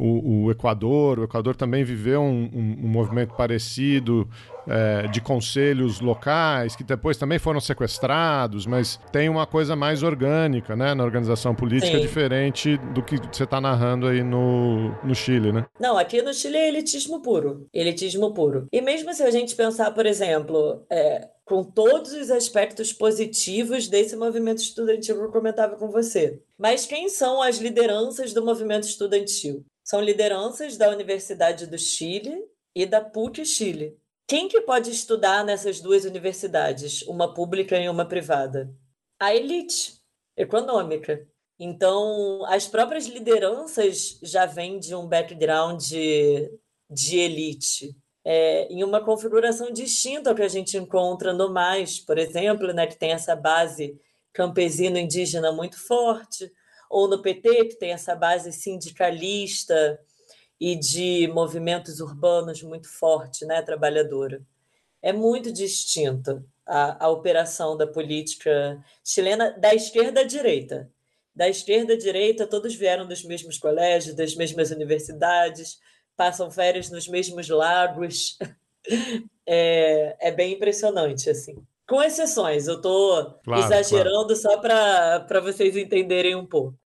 [0.00, 1.18] o, o Equador.
[1.18, 4.28] O Equador também viveu um, um, um movimento parecido
[4.66, 10.74] é, de conselhos locais, que depois também foram sequestrados, mas tem uma coisa mais orgânica
[10.74, 12.00] né, na organização política, Sim.
[12.00, 15.66] diferente do que você está narrando aí no, no Chile, né?
[15.78, 17.66] Não, aqui no Chile é elitismo puro.
[17.72, 18.66] Elitismo puro.
[18.72, 24.14] E mesmo se a gente pensar, por exemplo, é, com todos os aspectos positivos desse
[24.14, 26.40] movimento estudantil que eu comentava com você.
[26.56, 29.64] Mas quem são as lideranças do movimento estudantil?
[29.90, 32.44] São lideranças da Universidade do Chile
[32.76, 33.98] e da PUC Chile.
[34.24, 38.72] Quem que pode estudar nessas duas universidades, uma pública e uma privada?
[39.18, 39.94] A elite
[40.36, 41.26] econômica.
[41.58, 46.48] Então, as próprias lideranças já vêm de um background de,
[46.88, 47.90] de elite,
[48.24, 52.86] é, em uma configuração distinta ao que a gente encontra no MAIS, por exemplo, né,
[52.86, 54.00] que tem essa base
[54.32, 56.48] campesino-indígena muito forte,
[56.90, 59.98] ou no PT, que tem essa base sindicalista
[60.60, 64.42] e de movimentos urbanos muito forte, né, trabalhadora.
[65.00, 70.90] É muito distinta a, a operação da política chilena da esquerda à direita.
[71.34, 75.78] Da esquerda à direita, todos vieram dos mesmos colégios, das mesmas universidades,
[76.16, 78.36] passam férias nos mesmos lagos.
[79.52, 81.56] É, é bem impressionante, assim
[81.90, 82.68] com exceções.
[82.68, 84.36] Eu estou claro, exagerando claro.
[84.36, 86.78] só para vocês entenderem um pouco.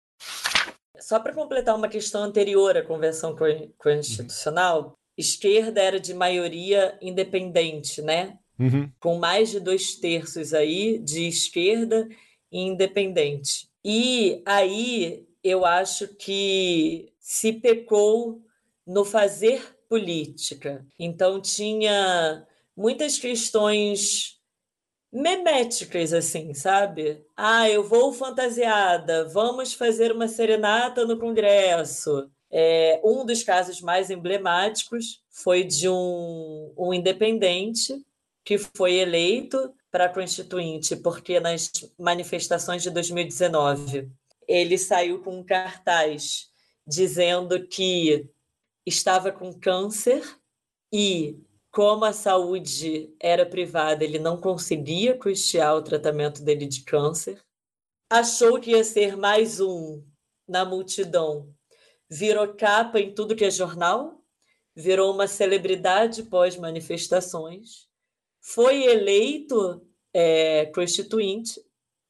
[0.99, 3.37] Só para completar uma questão anterior à Convenção
[3.77, 4.93] Constitucional, uhum.
[5.17, 8.39] esquerda era de maioria independente, né?
[8.59, 8.91] Uhum.
[9.01, 12.09] Com mais de dois terços aí de esquerda
[12.51, 13.69] e independente.
[13.85, 18.41] E aí eu acho que se pecou
[18.87, 20.87] no fazer política.
[20.99, 24.41] Então tinha muitas questões
[25.13, 27.23] meméticas, assim, sabe?
[27.37, 32.31] Ah, eu vou fantasiada, vamos fazer uma serenata no Congresso.
[32.51, 37.95] É, um dos casos mais emblemáticos foi de um, um independente
[38.45, 44.11] que foi eleito para constituinte, porque nas manifestações de 2019
[44.49, 46.51] ele saiu com um cartaz
[46.87, 48.29] dizendo que
[48.85, 50.23] estava com câncer
[50.93, 51.37] e
[51.73, 57.43] como a saúde era privada, ele não conseguia custear o tratamento dele de câncer.
[58.11, 60.05] Achou que ia ser mais um
[60.47, 61.51] na multidão.
[62.11, 64.23] Virou capa em tudo que é jornal,
[64.77, 67.89] virou uma celebridade pós-manifestações,
[68.39, 69.83] foi eleito
[70.13, 71.59] é, constituinte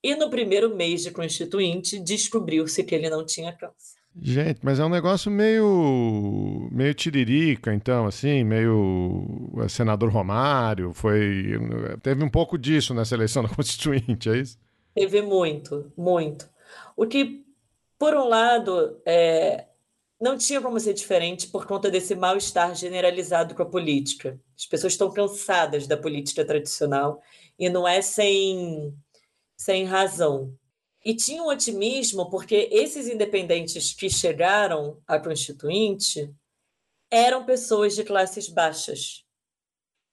[0.03, 4.02] e no primeiro mês de constituinte descobriu-se que ele não tinha câncer.
[4.21, 11.59] Gente, mas é um negócio meio meio tiririca, então, assim, meio é, senador Romário, foi
[12.03, 14.59] teve um pouco disso nessa eleição da Constituinte, é isso?
[14.95, 16.49] Teve muito, muito.
[16.95, 17.43] O que,
[17.99, 19.65] por um lado, é,
[20.21, 24.39] não tinha como ser diferente por conta desse mal-estar generalizado com a política.
[24.57, 27.23] As pessoas estão cansadas da política tradicional
[27.59, 28.95] e não é sem,
[29.57, 30.55] sem razão.
[31.05, 36.33] E tinha um otimismo porque esses independentes que chegaram à Constituinte
[37.11, 39.25] eram pessoas de classes baixas.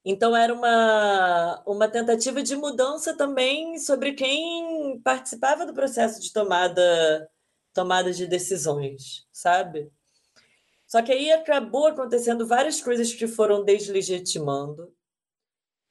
[0.03, 7.29] Então era uma, uma tentativa de mudança também sobre quem participava do processo de tomada,
[7.73, 9.91] tomada de decisões, sabe?
[10.87, 14.91] Só que aí acabou acontecendo várias coisas que foram deslegitimando,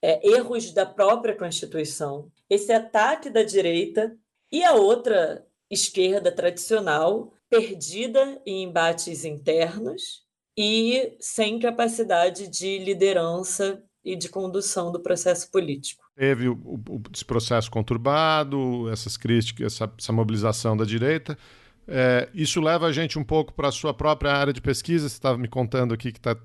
[0.02, 4.18] é, erros da própria Constituição, esse ataque da direita
[4.50, 10.22] e a outra esquerda tradicional, perdida em embates internos
[10.56, 16.02] e sem capacidade de liderança e de condução do processo político.
[16.16, 21.38] Teve o, o, esse processo conturbado, essas críticas, essa, essa mobilização da direita.
[21.86, 25.08] É, isso leva a gente um pouco para a sua própria área de pesquisa.
[25.08, 26.36] Você estava me contando aqui que está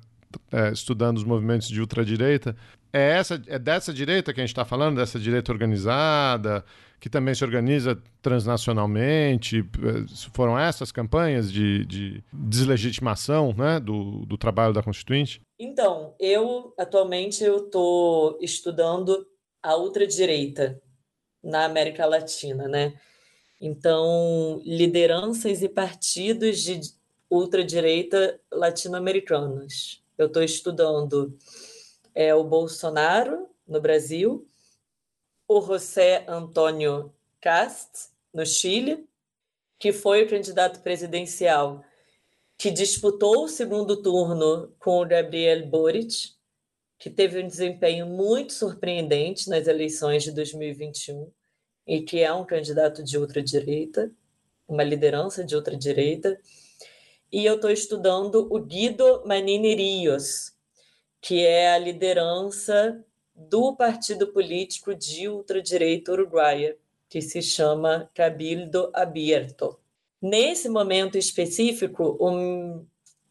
[0.52, 2.56] é, estudando os movimentos de ultradireita.
[2.94, 6.64] É, essa, é dessa direita que a gente está falando, dessa direita organizada,
[7.00, 9.60] que também se organiza transnacionalmente.
[9.60, 15.42] É, foram essas campanhas de, de deslegitimação né, do, do trabalho da Constituinte?
[15.60, 19.26] Então, eu atualmente eu estou estudando
[19.62, 20.80] a ultradireita
[21.44, 22.94] na América Latina, né?
[23.60, 26.80] Então, lideranças e partidos de
[27.30, 30.04] ultradireita latino-americanos.
[30.18, 31.36] Eu estou estudando
[32.14, 34.48] é, o Bolsonaro no Brasil,
[35.48, 39.08] o José Antônio Cast no Chile,
[39.78, 41.84] que foi o candidato presidencial
[42.58, 46.34] que disputou o segundo turno com o Gabriel Boric,
[46.98, 51.30] que teve um desempenho muito surpreendente nas eleições de 2021
[51.86, 54.10] e que é um candidato de ultradireita,
[54.66, 56.40] uma liderança de ultradireita.
[57.30, 60.53] E eu estou estudando o Guido Manini Rios,
[61.24, 63.02] que é a liderança
[63.34, 69.80] do partido político de ultradireita uruguaia, que se chama Cabildo Abierto.
[70.22, 72.86] Nesse momento específico, um,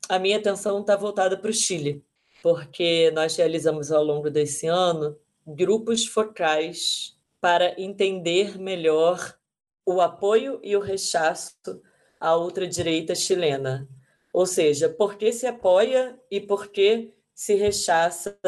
[0.09, 2.03] a minha atenção está voltada para o Chile,
[2.43, 5.15] porque nós realizamos ao longo desse ano
[5.47, 9.37] grupos focais para entender melhor
[9.85, 11.83] o apoio e o rechaço
[12.19, 13.87] à ultradireita chilena.
[14.33, 18.39] Ou seja, por que se apoia e por que se rechaça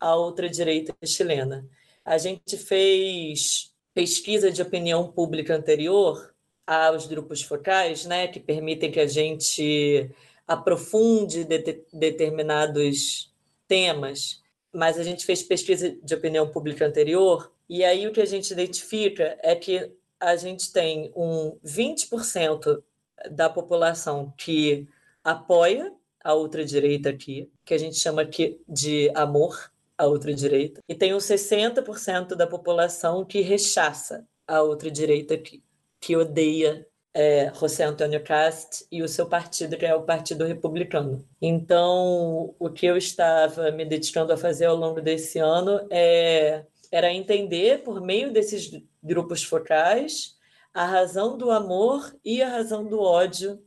[0.00, 1.68] a ultradireita chilena.
[2.02, 6.34] A gente fez pesquisa de opinião pública anterior
[6.66, 10.10] aos grupos focais, né, que permitem que a gente
[10.48, 13.30] aprofunde de determinados
[13.68, 14.42] temas,
[14.72, 18.50] mas a gente fez pesquisa de opinião pública anterior, e aí o que a gente
[18.50, 22.82] identifica é que a gente tem um 20%
[23.30, 24.88] da população que
[25.22, 25.92] apoia
[26.24, 31.24] a ultradireita aqui, que a gente chama aqui de amor à ultradireita, e tem uns
[31.24, 35.62] 60% da população que rechaça a ultradireita aqui
[36.02, 41.24] que odeia é, José Antônio Cast e o seu partido, que é o Partido Republicano.
[41.40, 47.12] Então, o que eu estava me dedicando a fazer ao longo desse ano é, era
[47.12, 48.68] entender, por meio desses
[49.00, 50.36] grupos focais,
[50.74, 53.62] a razão do amor e a razão do ódio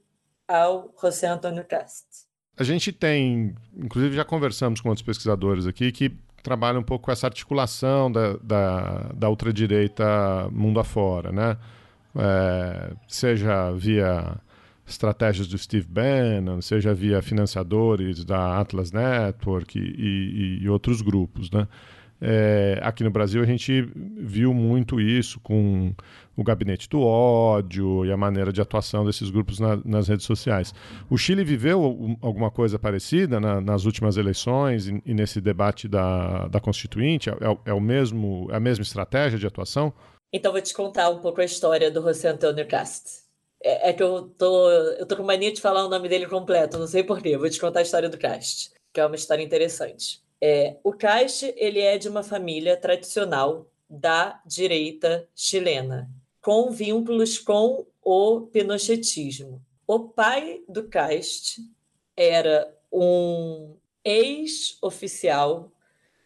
[0.45, 2.24] ao José Antônio Cast.
[2.57, 7.11] A gente tem, inclusive já conversamos com outros pesquisadores aqui, que trabalham um pouco com
[7.11, 11.57] essa articulação da, da, da ultradireita mundo afora, né?
[12.15, 14.37] é, seja via
[14.87, 21.51] estratégias do Steve Bannon, seja via financiadores da Atlas Network e, e, e outros grupos,
[21.51, 21.67] né?
[22.21, 25.93] É, aqui no Brasil a gente viu muito isso com
[26.35, 30.73] o gabinete do ódio e a maneira de atuação desses grupos na, nas redes sociais.
[31.09, 36.47] O Chile viveu alguma coisa parecida na, nas últimas eleições e, e, nesse debate da,
[36.47, 37.29] da Constituinte?
[37.29, 37.35] É,
[37.65, 39.93] é, o mesmo, é a mesma estratégia de atuação?
[40.33, 43.25] Então vou te contar um pouco a história do José Antônio Cast.
[43.63, 46.77] É, é, que eu tô, eu tô com mania de falar o nome dele completo,
[46.77, 47.37] não sei porquê.
[47.37, 50.25] Vou te contar a história do Cast, que é uma história interessante.
[50.48, 56.08] É, o Cast ele é de uma família tradicional da direita chilena,
[56.39, 59.60] com vínculos com o pinochetismo.
[59.87, 61.60] O pai do Cast
[62.15, 65.71] era um ex-oficial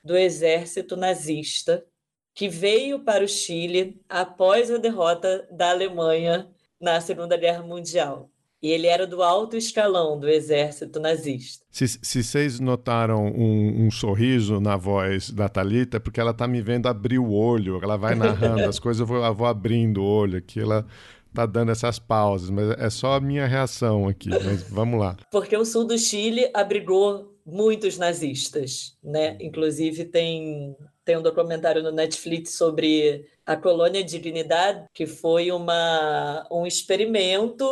[0.03, 1.86] do exército nazista
[2.34, 8.30] que veio para o Chile após a derrota da Alemanha na Segunda Guerra Mundial.
[8.62, 11.66] E ele era do alto escalão do exército nazista.
[11.72, 16.47] Se, se vocês notaram um, um, sorriso na voz da Thalita, é porque ela está
[16.47, 20.01] me vendo abrir o olho, ela vai narrando as coisas, eu vou, eu vou abrindo
[20.01, 20.86] o olho aqui, ela
[21.34, 25.16] tá dando essas pausas, mas é só a minha reação aqui, mas vamos lá.
[25.32, 29.38] Porque o sul do Chile abrigou muitos nazistas, né?
[29.39, 36.68] Inclusive tem tem um documentário no Netflix sobre a colônia Dignidade, que foi uma, um
[36.68, 37.66] experimento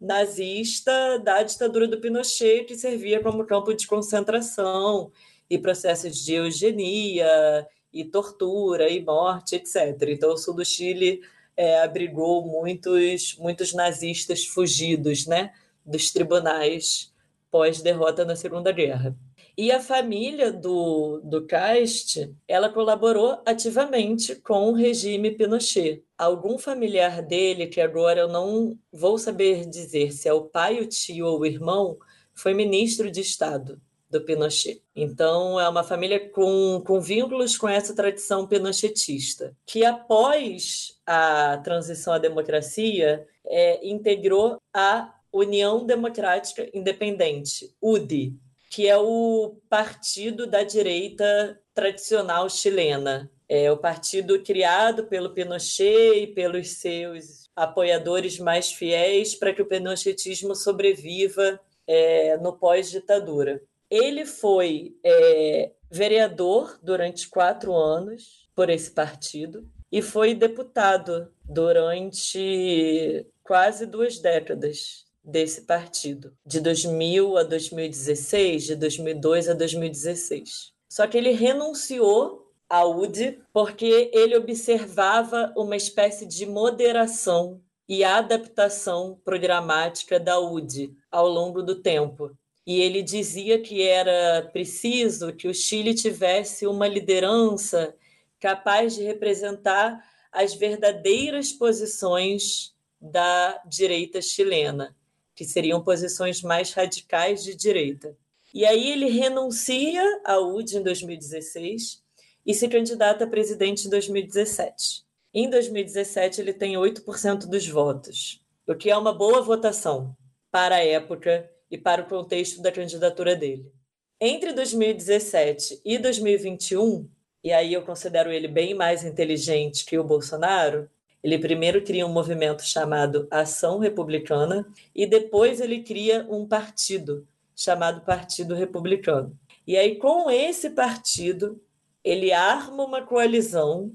[0.00, 5.12] nazista da ditadura do Pinochet, que servia como campo de concentração
[5.48, 9.96] e processos de eugenia e tortura e morte, etc.
[10.08, 11.20] Então, o sul do Chile
[11.56, 15.52] é, abrigou muitos, muitos nazistas fugidos né,
[15.84, 17.12] dos tribunais
[17.50, 19.14] pós-derrota na Segunda Guerra.
[19.60, 26.02] E a família do, do Cast, ela colaborou ativamente com o regime Pinochet.
[26.16, 30.86] Algum familiar dele, que agora eu não vou saber dizer se é o pai, o
[30.86, 31.98] tio ou o irmão,
[32.32, 34.82] foi ministro de Estado do Pinochet.
[34.96, 42.14] Então, é uma família com, com vínculos com essa tradição pinochetista, que após a transição
[42.14, 48.40] à democracia, é, integrou a União Democrática Independente, UDI,
[48.70, 53.28] que é o partido da direita tradicional chilena.
[53.48, 59.66] É o partido criado pelo Pinochet e pelos seus apoiadores mais fiéis para que o
[59.66, 63.60] pinochetismo sobreviva é, no pós-ditadura.
[63.90, 73.84] Ele foi é, vereador durante quatro anos por esse partido e foi deputado durante quase
[73.84, 80.72] duas décadas desse partido, de 2000 a 2016, de 2002 a 2016.
[80.88, 89.18] Só que ele renunciou à UDI porque ele observava uma espécie de moderação e adaptação
[89.24, 92.36] programática da UDI ao longo do tempo.
[92.66, 97.94] E ele dizia que era preciso que o Chile tivesse uma liderança
[98.38, 104.94] capaz de representar as verdadeiras posições da direita chilena
[105.40, 108.14] que seriam posições mais radicais de direita.
[108.52, 112.02] E aí ele renuncia à UD em 2016
[112.44, 115.02] e se candidata a presidente em 2017.
[115.32, 120.14] Em 2017, ele tem 8% dos votos, o que é uma boa votação
[120.50, 123.72] para a época e para o contexto da candidatura dele.
[124.20, 127.08] Entre 2017 e 2021,
[127.42, 130.86] e aí eu considero ele bem mais inteligente que o Bolsonaro,
[131.22, 138.00] ele primeiro cria um movimento chamado Ação Republicana e depois ele cria um partido chamado
[138.02, 139.38] Partido Republicano.
[139.66, 141.60] E aí, com esse partido,
[142.02, 143.94] ele arma uma coalizão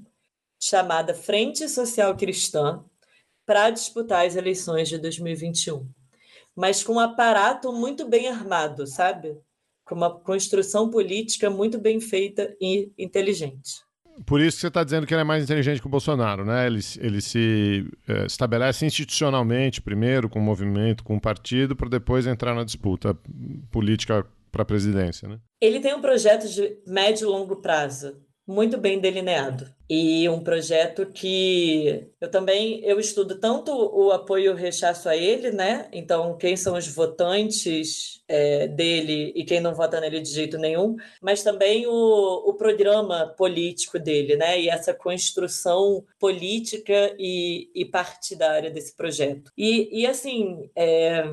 [0.58, 2.84] chamada Frente Social Cristã
[3.44, 5.88] para disputar as eleições de 2021.
[6.54, 9.36] Mas com um aparato muito bem armado, sabe?
[9.84, 13.85] Com uma construção política muito bem feita e inteligente.
[14.24, 16.66] Por isso que você está dizendo que ele é mais inteligente que o Bolsonaro, né?
[16.66, 22.26] Ele, ele se é, estabelece institucionalmente primeiro com o movimento, com o partido, para depois
[22.26, 23.16] entrar na disputa
[23.70, 25.38] política para a presidência, né?
[25.60, 31.06] Ele tem um projeto de médio e longo prazo muito bem delineado e um projeto
[31.06, 35.88] que eu também eu estudo tanto o apoio e o rechaço a ele, né?
[35.92, 40.96] Então quem são os votantes é, dele e quem não vota nele de jeito nenhum,
[41.20, 44.60] mas também o, o programa político dele, né?
[44.60, 49.52] E essa construção política e, e partidária desse projeto.
[49.56, 51.24] E, e assim, é,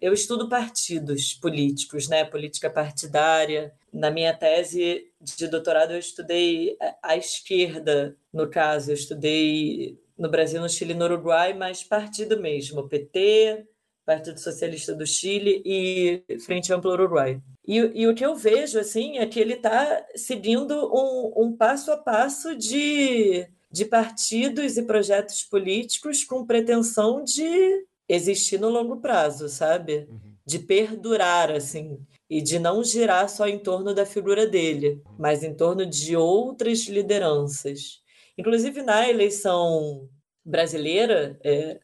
[0.00, 2.24] eu estudo partidos políticos, né?
[2.24, 3.72] Política partidária.
[3.92, 10.60] Na minha tese de doutorado, eu estudei a esquerda, no caso, eu estudei no Brasil,
[10.60, 13.66] no Chile e no Uruguai, mas partido mesmo, PT,
[14.06, 17.42] Partido Socialista do Chile e Frente Ampla Uruguai.
[17.66, 21.90] E, e o que eu vejo assim é que ele está seguindo um, um passo
[21.90, 29.48] a passo de, de partidos e projetos políticos com pretensão de existir no longo prazo,
[29.48, 30.06] sabe?
[30.08, 30.20] Uhum.
[30.46, 31.98] De perdurar, assim,
[32.28, 36.86] e de não girar só em torno da figura dele, mas em torno de outras
[36.86, 38.02] lideranças.
[38.36, 40.08] Inclusive, na eleição
[40.44, 41.80] brasileira, é,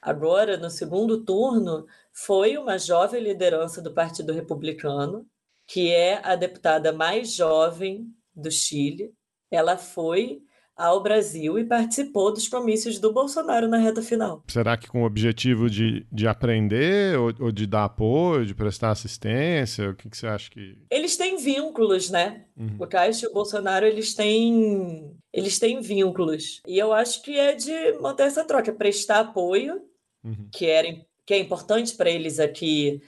[0.00, 5.26] agora, no segundo turno, foi uma jovem liderança do Partido Republicano,
[5.66, 9.12] que é a deputada mais jovem do Chile.
[9.50, 10.42] Ela foi
[10.76, 14.44] ao Brasil e participou dos comícios do Bolsonaro na reta final.
[14.46, 18.90] Será que com o objetivo de, de aprender ou, ou de dar apoio, de prestar
[18.90, 19.90] assistência?
[19.90, 20.78] O que, que você acha que.
[20.90, 22.44] Eles têm vínculos, né?
[22.56, 22.76] Uhum.
[22.78, 26.60] O Caixa e o Bolsonaro, eles têm, eles têm vínculos.
[26.66, 29.80] E eu acho que é de manter essa troca, prestar apoio,
[30.22, 30.48] uhum.
[30.52, 30.88] que, era,
[31.24, 33.00] que é importante para eles aqui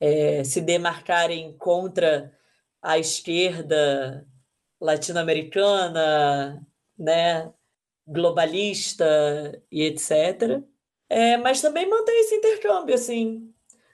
[0.00, 2.32] é, se demarcarem contra
[2.82, 4.26] a esquerda
[4.80, 6.66] latino-americana,
[7.00, 7.50] né,
[8.06, 9.04] globalista
[9.72, 10.62] e etc.
[11.08, 13.52] É, mas também manter esse intercâmbio, assim,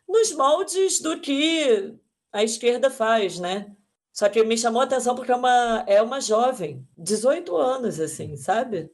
[0.09, 1.95] nos moldes do que
[2.33, 3.75] a esquerda faz, né?
[4.13, 8.37] Só que me chamou a atenção porque é uma, é uma jovem, 18 anos, assim,
[8.37, 8.91] sabe?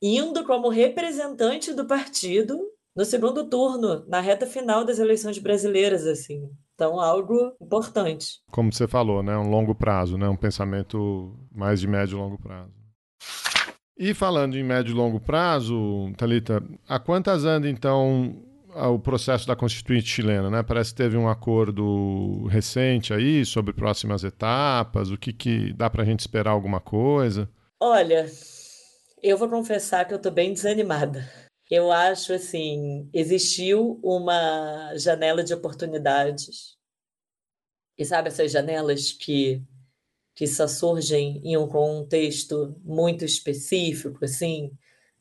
[0.00, 2.58] Indo como representante do partido
[2.96, 6.50] no segundo turno, na reta final das eleições brasileiras, assim.
[6.74, 8.40] Então, algo importante.
[8.50, 9.36] Como você falou, né?
[9.36, 10.28] Um longo prazo, né?
[10.28, 12.72] Um pensamento mais de médio e longo prazo.
[14.02, 18.42] E falando em médio e longo prazo, Talita, a quantas anda então
[18.74, 20.62] o processo da Constituinte chilena, né?
[20.62, 25.10] Parece que teve um acordo recente aí sobre próximas etapas.
[25.10, 27.46] O que, que dá para a gente esperar alguma coisa?
[27.78, 28.24] Olha,
[29.22, 31.30] eu vou confessar que eu estou bem desanimada.
[31.70, 36.74] Eu acho assim, existiu uma janela de oportunidades.
[37.98, 39.62] E sabe essas janelas que
[40.40, 44.70] que só surgem em um contexto muito específico, assim,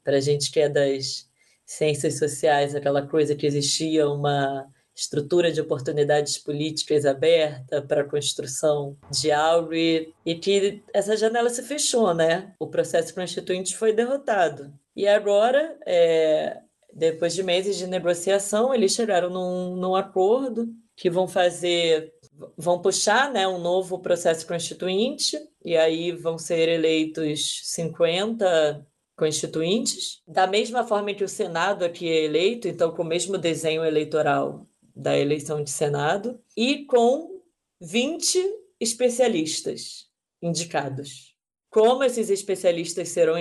[0.02, 1.28] para a gente que é das
[1.66, 4.66] ciências sociais, aquela coisa que existia uma
[4.96, 11.50] estrutura de oportunidades políticas aberta para a construção de algo e, e que essa janela
[11.50, 12.54] se fechou, né?
[12.58, 14.74] O processo constituinte foi derrotado.
[14.96, 16.62] E agora, é,
[16.94, 22.14] depois de meses de negociação, eles chegaram num, num acordo que vão fazer
[22.58, 28.86] vão puxar né, um novo processo constituinte, e aí vão ser eleitos 50
[29.16, 33.84] constituintes, da mesma forma que o Senado aqui é eleito, então com o mesmo desenho
[33.84, 34.66] eleitoral
[34.96, 37.42] da eleição de Senado, e com
[37.82, 38.40] 20
[38.80, 40.08] especialistas
[40.42, 41.36] indicados.
[41.70, 43.36] Como esses especialistas serão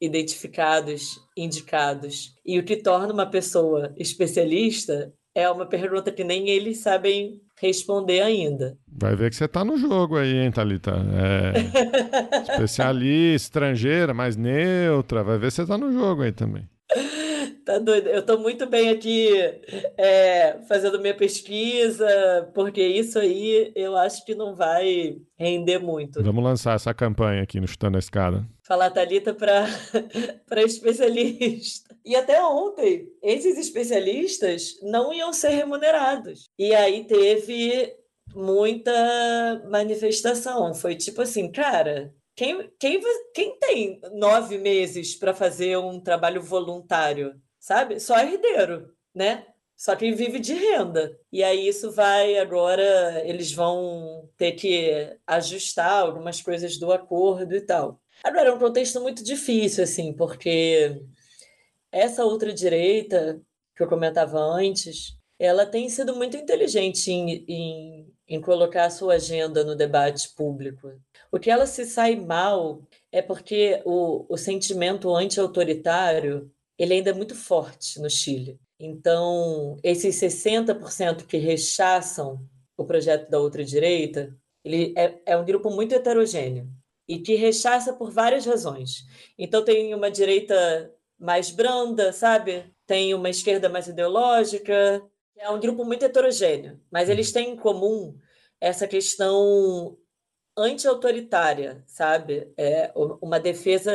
[0.00, 6.78] identificados, indicados, e o que torna uma pessoa especialista é uma pergunta que nem eles
[6.78, 8.76] sabem responder ainda.
[8.86, 10.92] Vai ver que você está no jogo aí, hein, Thalita?
[10.92, 12.50] É...
[12.52, 15.22] Especialista, estrangeira, mais neutra.
[15.22, 16.68] Vai ver que você está no jogo aí também.
[17.64, 18.08] Tá doido.
[18.08, 19.30] Eu estou muito bem aqui
[19.96, 22.06] é, fazendo minha pesquisa,
[22.54, 26.22] porque isso aí eu acho que não vai render muito.
[26.22, 28.46] Vamos lançar essa campanha aqui no Chutando a Escada.
[28.62, 29.66] Falar Thalita para
[30.62, 31.94] especialista.
[32.04, 36.50] E até ontem, esses especialistas não iam ser remunerados.
[36.58, 37.94] E aí teve
[38.34, 38.92] muita
[39.70, 40.74] manifestação.
[40.74, 43.00] Foi tipo assim, cara, quem, quem,
[43.32, 47.32] quem tem nove meses para fazer um trabalho voluntário?
[47.64, 47.98] Sabe?
[47.98, 49.46] Só herdeiro, né?
[49.74, 51.18] Só quem vive de renda.
[51.32, 57.62] E aí isso vai agora, eles vão ter que ajustar algumas coisas do acordo e
[57.62, 57.98] tal.
[58.22, 61.00] Agora, é um contexto muito difícil, assim, porque
[61.90, 63.40] essa outra direita
[63.74, 69.14] que eu comentava antes, ela tem sido muito inteligente em, em, em colocar a sua
[69.14, 70.92] agenda no debate público.
[71.32, 77.14] O que ela se sai mal é porque o, o sentimento anti-autoritário ele ainda é
[77.14, 78.58] muito forte no Chile.
[78.78, 82.46] Então, esses 60% que rechaçam
[82.76, 86.68] o projeto da ultradireita, ele é, é um grupo muito heterogêneo
[87.06, 89.04] e que rechaça por várias razões.
[89.38, 92.64] Então, tem uma direita mais branda, sabe?
[92.86, 95.02] Tem uma esquerda mais ideológica.
[95.36, 98.18] É um grupo muito heterogêneo, mas eles têm em comum
[98.60, 99.96] essa questão
[100.56, 102.52] anti-autoritária, sabe?
[102.56, 103.92] É uma defesa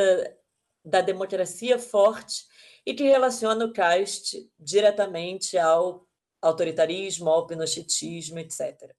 [0.84, 2.44] da democracia forte
[2.84, 6.06] e que relaciona o CAST diretamente ao
[6.40, 8.94] autoritarismo, ao pinochetismo, etc.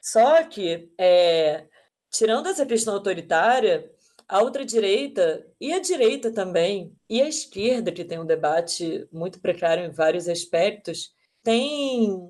[0.00, 1.66] Só que, é,
[2.10, 3.90] tirando essa questão autoritária,
[4.28, 9.84] a ultradireita e a direita também, e a esquerda, que tem um debate muito precário
[9.84, 11.12] em vários aspectos,
[11.42, 12.28] tem,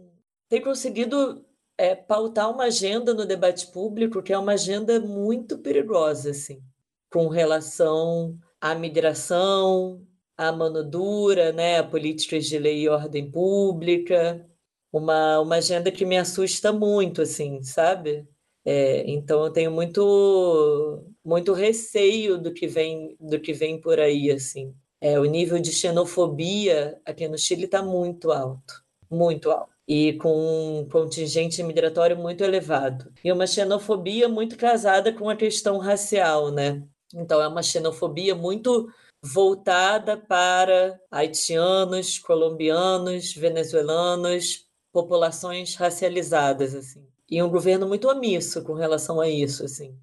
[0.48, 1.46] tem conseguido
[1.78, 6.62] é, pautar uma agenda no debate público que é uma agenda muito perigosa, assim,
[7.10, 10.06] com relação à migração,
[10.36, 14.46] a mano dura, né, a políticas de lei e ordem pública,
[14.92, 18.28] uma, uma agenda que me assusta muito, assim, sabe?
[18.64, 24.30] É, então eu tenho muito muito receio do que vem do que vem por aí,
[24.30, 24.74] assim.
[25.00, 29.70] É, o nível de xenofobia aqui no Chile está muito alto, muito alto.
[29.88, 33.12] E com um contingente migratório muito elevado.
[33.22, 36.82] E uma xenofobia muito casada com a questão racial, né?
[37.14, 38.88] Então, é uma xenofobia muito
[39.22, 47.06] voltada para haitianos, colombianos, venezuelanos, populações racializadas, assim.
[47.30, 49.98] E um governo muito omisso com relação a isso, assim.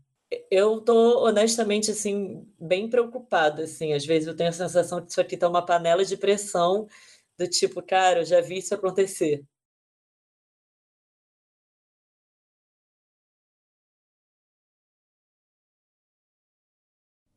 [0.51, 3.93] Eu tô honestamente assim bem preocupada, assim.
[3.93, 6.88] Às vezes eu tenho a sensação que isso aqui tá uma panela de pressão
[7.38, 9.43] do tipo, cara, eu já vi isso acontecer.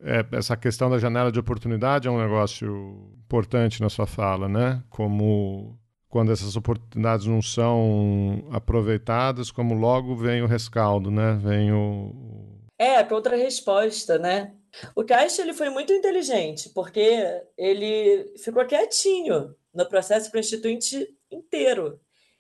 [0.07, 4.82] É, essa questão da janela de oportunidade é um negócio importante na sua fala, né?
[4.88, 5.76] Como
[6.09, 11.36] quando essas oportunidades não são aproveitadas, como logo vem o rescaldo, né?
[11.42, 14.54] Vem o é a contra-resposta, né?
[14.94, 17.24] O Caixa ele foi muito inteligente porque
[17.57, 21.98] ele ficou quietinho no processo constituinte inteiro.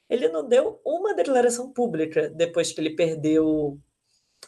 [0.08, 3.80] Ele não deu uma declaração pública depois que ele perdeu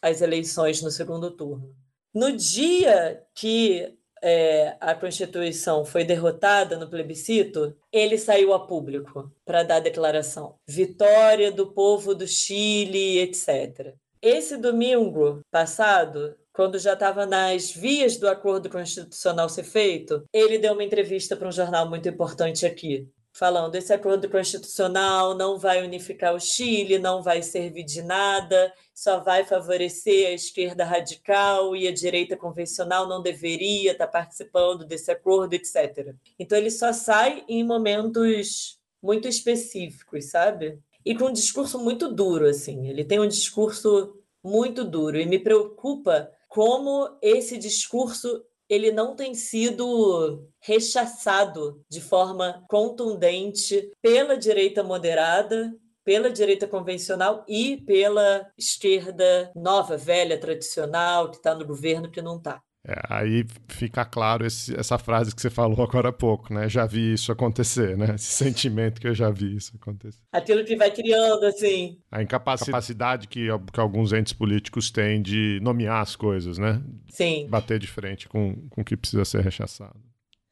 [0.03, 1.75] as eleições no segundo turno.
[2.19, 9.63] No dia que é, a Constituição foi derrotada no plebiscito, ele saiu a público para
[9.63, 10.57] dar declaração.
[10.67, 13.95] Vitória do povo do Chile, etc.
[14.21, 20.73] Esse domingo passado, quando já estava nas vias do acordo constitucional ser feito, ele deu
[20.73, 26.35] uma entrevista para um jornal muito importante aqui, falando: esse acordo constitucional não vai unificar
[26.35, 31.93] o Chile, não vai servir de nada, só vai favorecer a esquerda radical e a
[31.93, 36.15] direita convencional não deveria estar participando desse acordo, etc.
[36.39, 40.79] Então ele só sai em momentos muito específicos, sabe?
[41.05, 42.89] E com um discurso muito duro, assim.
[42.89, 49.35] Ele tem um discurso muito duro e me preocupa como esse discurso ele não tem
[49.35, 55.73] sido rechaçado de forma contundente pela direita moderada,
[56.05, 62.37] pela direita convencional e pela esquerda nova, velha, tradicional, que está no governo, que não
[62.37, 62.63] está.
[62.89, 66.71] É, aí fica claro esse, essa frase que você falou agora há pouco, né?
[66.71, 68.15] Já vi isso acontecer, né?
[68.15, 70.23] Esse sentimento que eu já vi isso acontecer.
[70.33, 71.99] Aquilo que vai criando, assim.
[72.11, 76.83] A incapacidade que, que alguns entes políticos têm de nomear as coisas, né?
[77.11, 77.47] Sim.
[77.51, 80.01] Bater de frente com, com o que precisa ser rechaçado.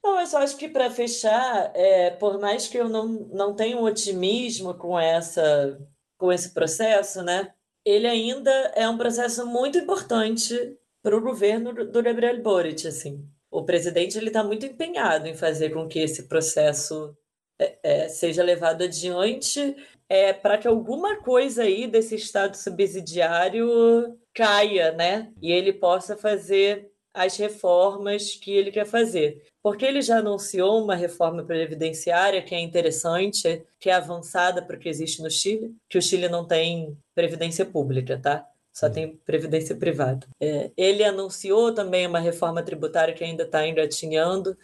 [0.04, 3.78] Não, eu só acho que para fechar, é, por mais que eu não, não tenha
[3.78, 5.80] um otimismo com, essa,
[6.18, 7.50] com esse processo, né?
[7.82, 10.76] Ele ainda é um processo muito importante
[11.06, 13.24] para o governo do Gabriel Boric, assim.
[13.48, 17.16] O presidente ele está muito empenhado em fazer com que esse processo
[17.60, 19.76] é, é, seja levado adiante
[20.08, 25.32] é, para que alguma coisa aí desse estado subsidiário caia, né?
[25.40, 29.44] E ele possa fazer as reformas que ele quer fazer.
[29.62, 34.78] Porque ele já anunciou uma reforma previdenciária que é interessante, que é avançada para o
[34.80, 38.44] que existe no Chile, que o Chile não tem previdência pública, tá?
[38.76, 40.28] Só tem previdência privada.
[40.38, 44.54] É, ele anunciou também uma reforma tributária que ainda está engatinhando,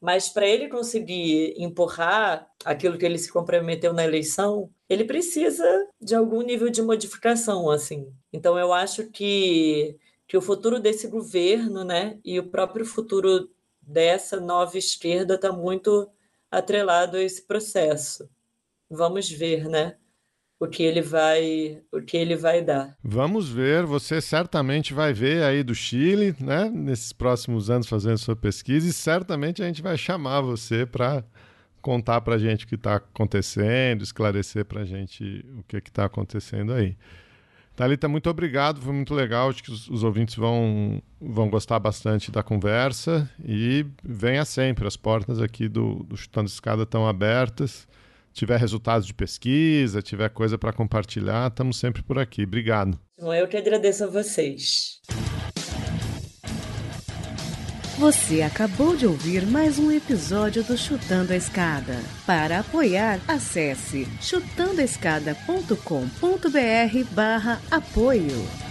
[0.00, 5.64] mas para ele conseguir empurrar aquilo que ele se comprometeu na eleição, ele precisa
[6.00, 8.12] de algum nível de modificação, assim.
[8.32, 9.96] Então eu acho que
[10.26, 13.50] que o futuro desse governo, né, e o próprio futuro
[13.80, 16.08] dessa nova esquerda está muito
[16.50, 18.28] atrelado a esse processo.
[18.88, 19.96] Vamos ver, né?
[20.60, 22.94] O que ele vai o que ele vai dar.
[23.02, 28.36] Vamos ver, você certamente vai ver aí do Chile, né, nesses próximos anos fazendo sua
[28.36, 31.24] pesquisa e certamente a gente vai chamar você para
[31.80, 36.04] contar para a gente o que está acontecendo, esclarecer para a gente o que está
[36.04, 36.94] acontecendo aí.
[37.74, 42.30] Thalita, muito obrigado, foi muito legal, acho que os, os, ouvintes vão, vão gostar bastante
[42.30, 47.88] da conversa e venha sempre, as portas aqui do, do Chutando Escada estão abertas
[48.32, 52.44] tiver resultados de pesquisa, tiver coisa para compartilhar, estamos sempre por aqui.
[52.44, 52.98] Obrigado.
[53.18, 55.00] Eu que agradeço a vocês.
[58.00, 61.98] Você acabou de ouvir mais um episódio do Chutando a Escada.
[62.26, 68.69] Para apoiar, acesse chutandoaescada.com.br barra apoio.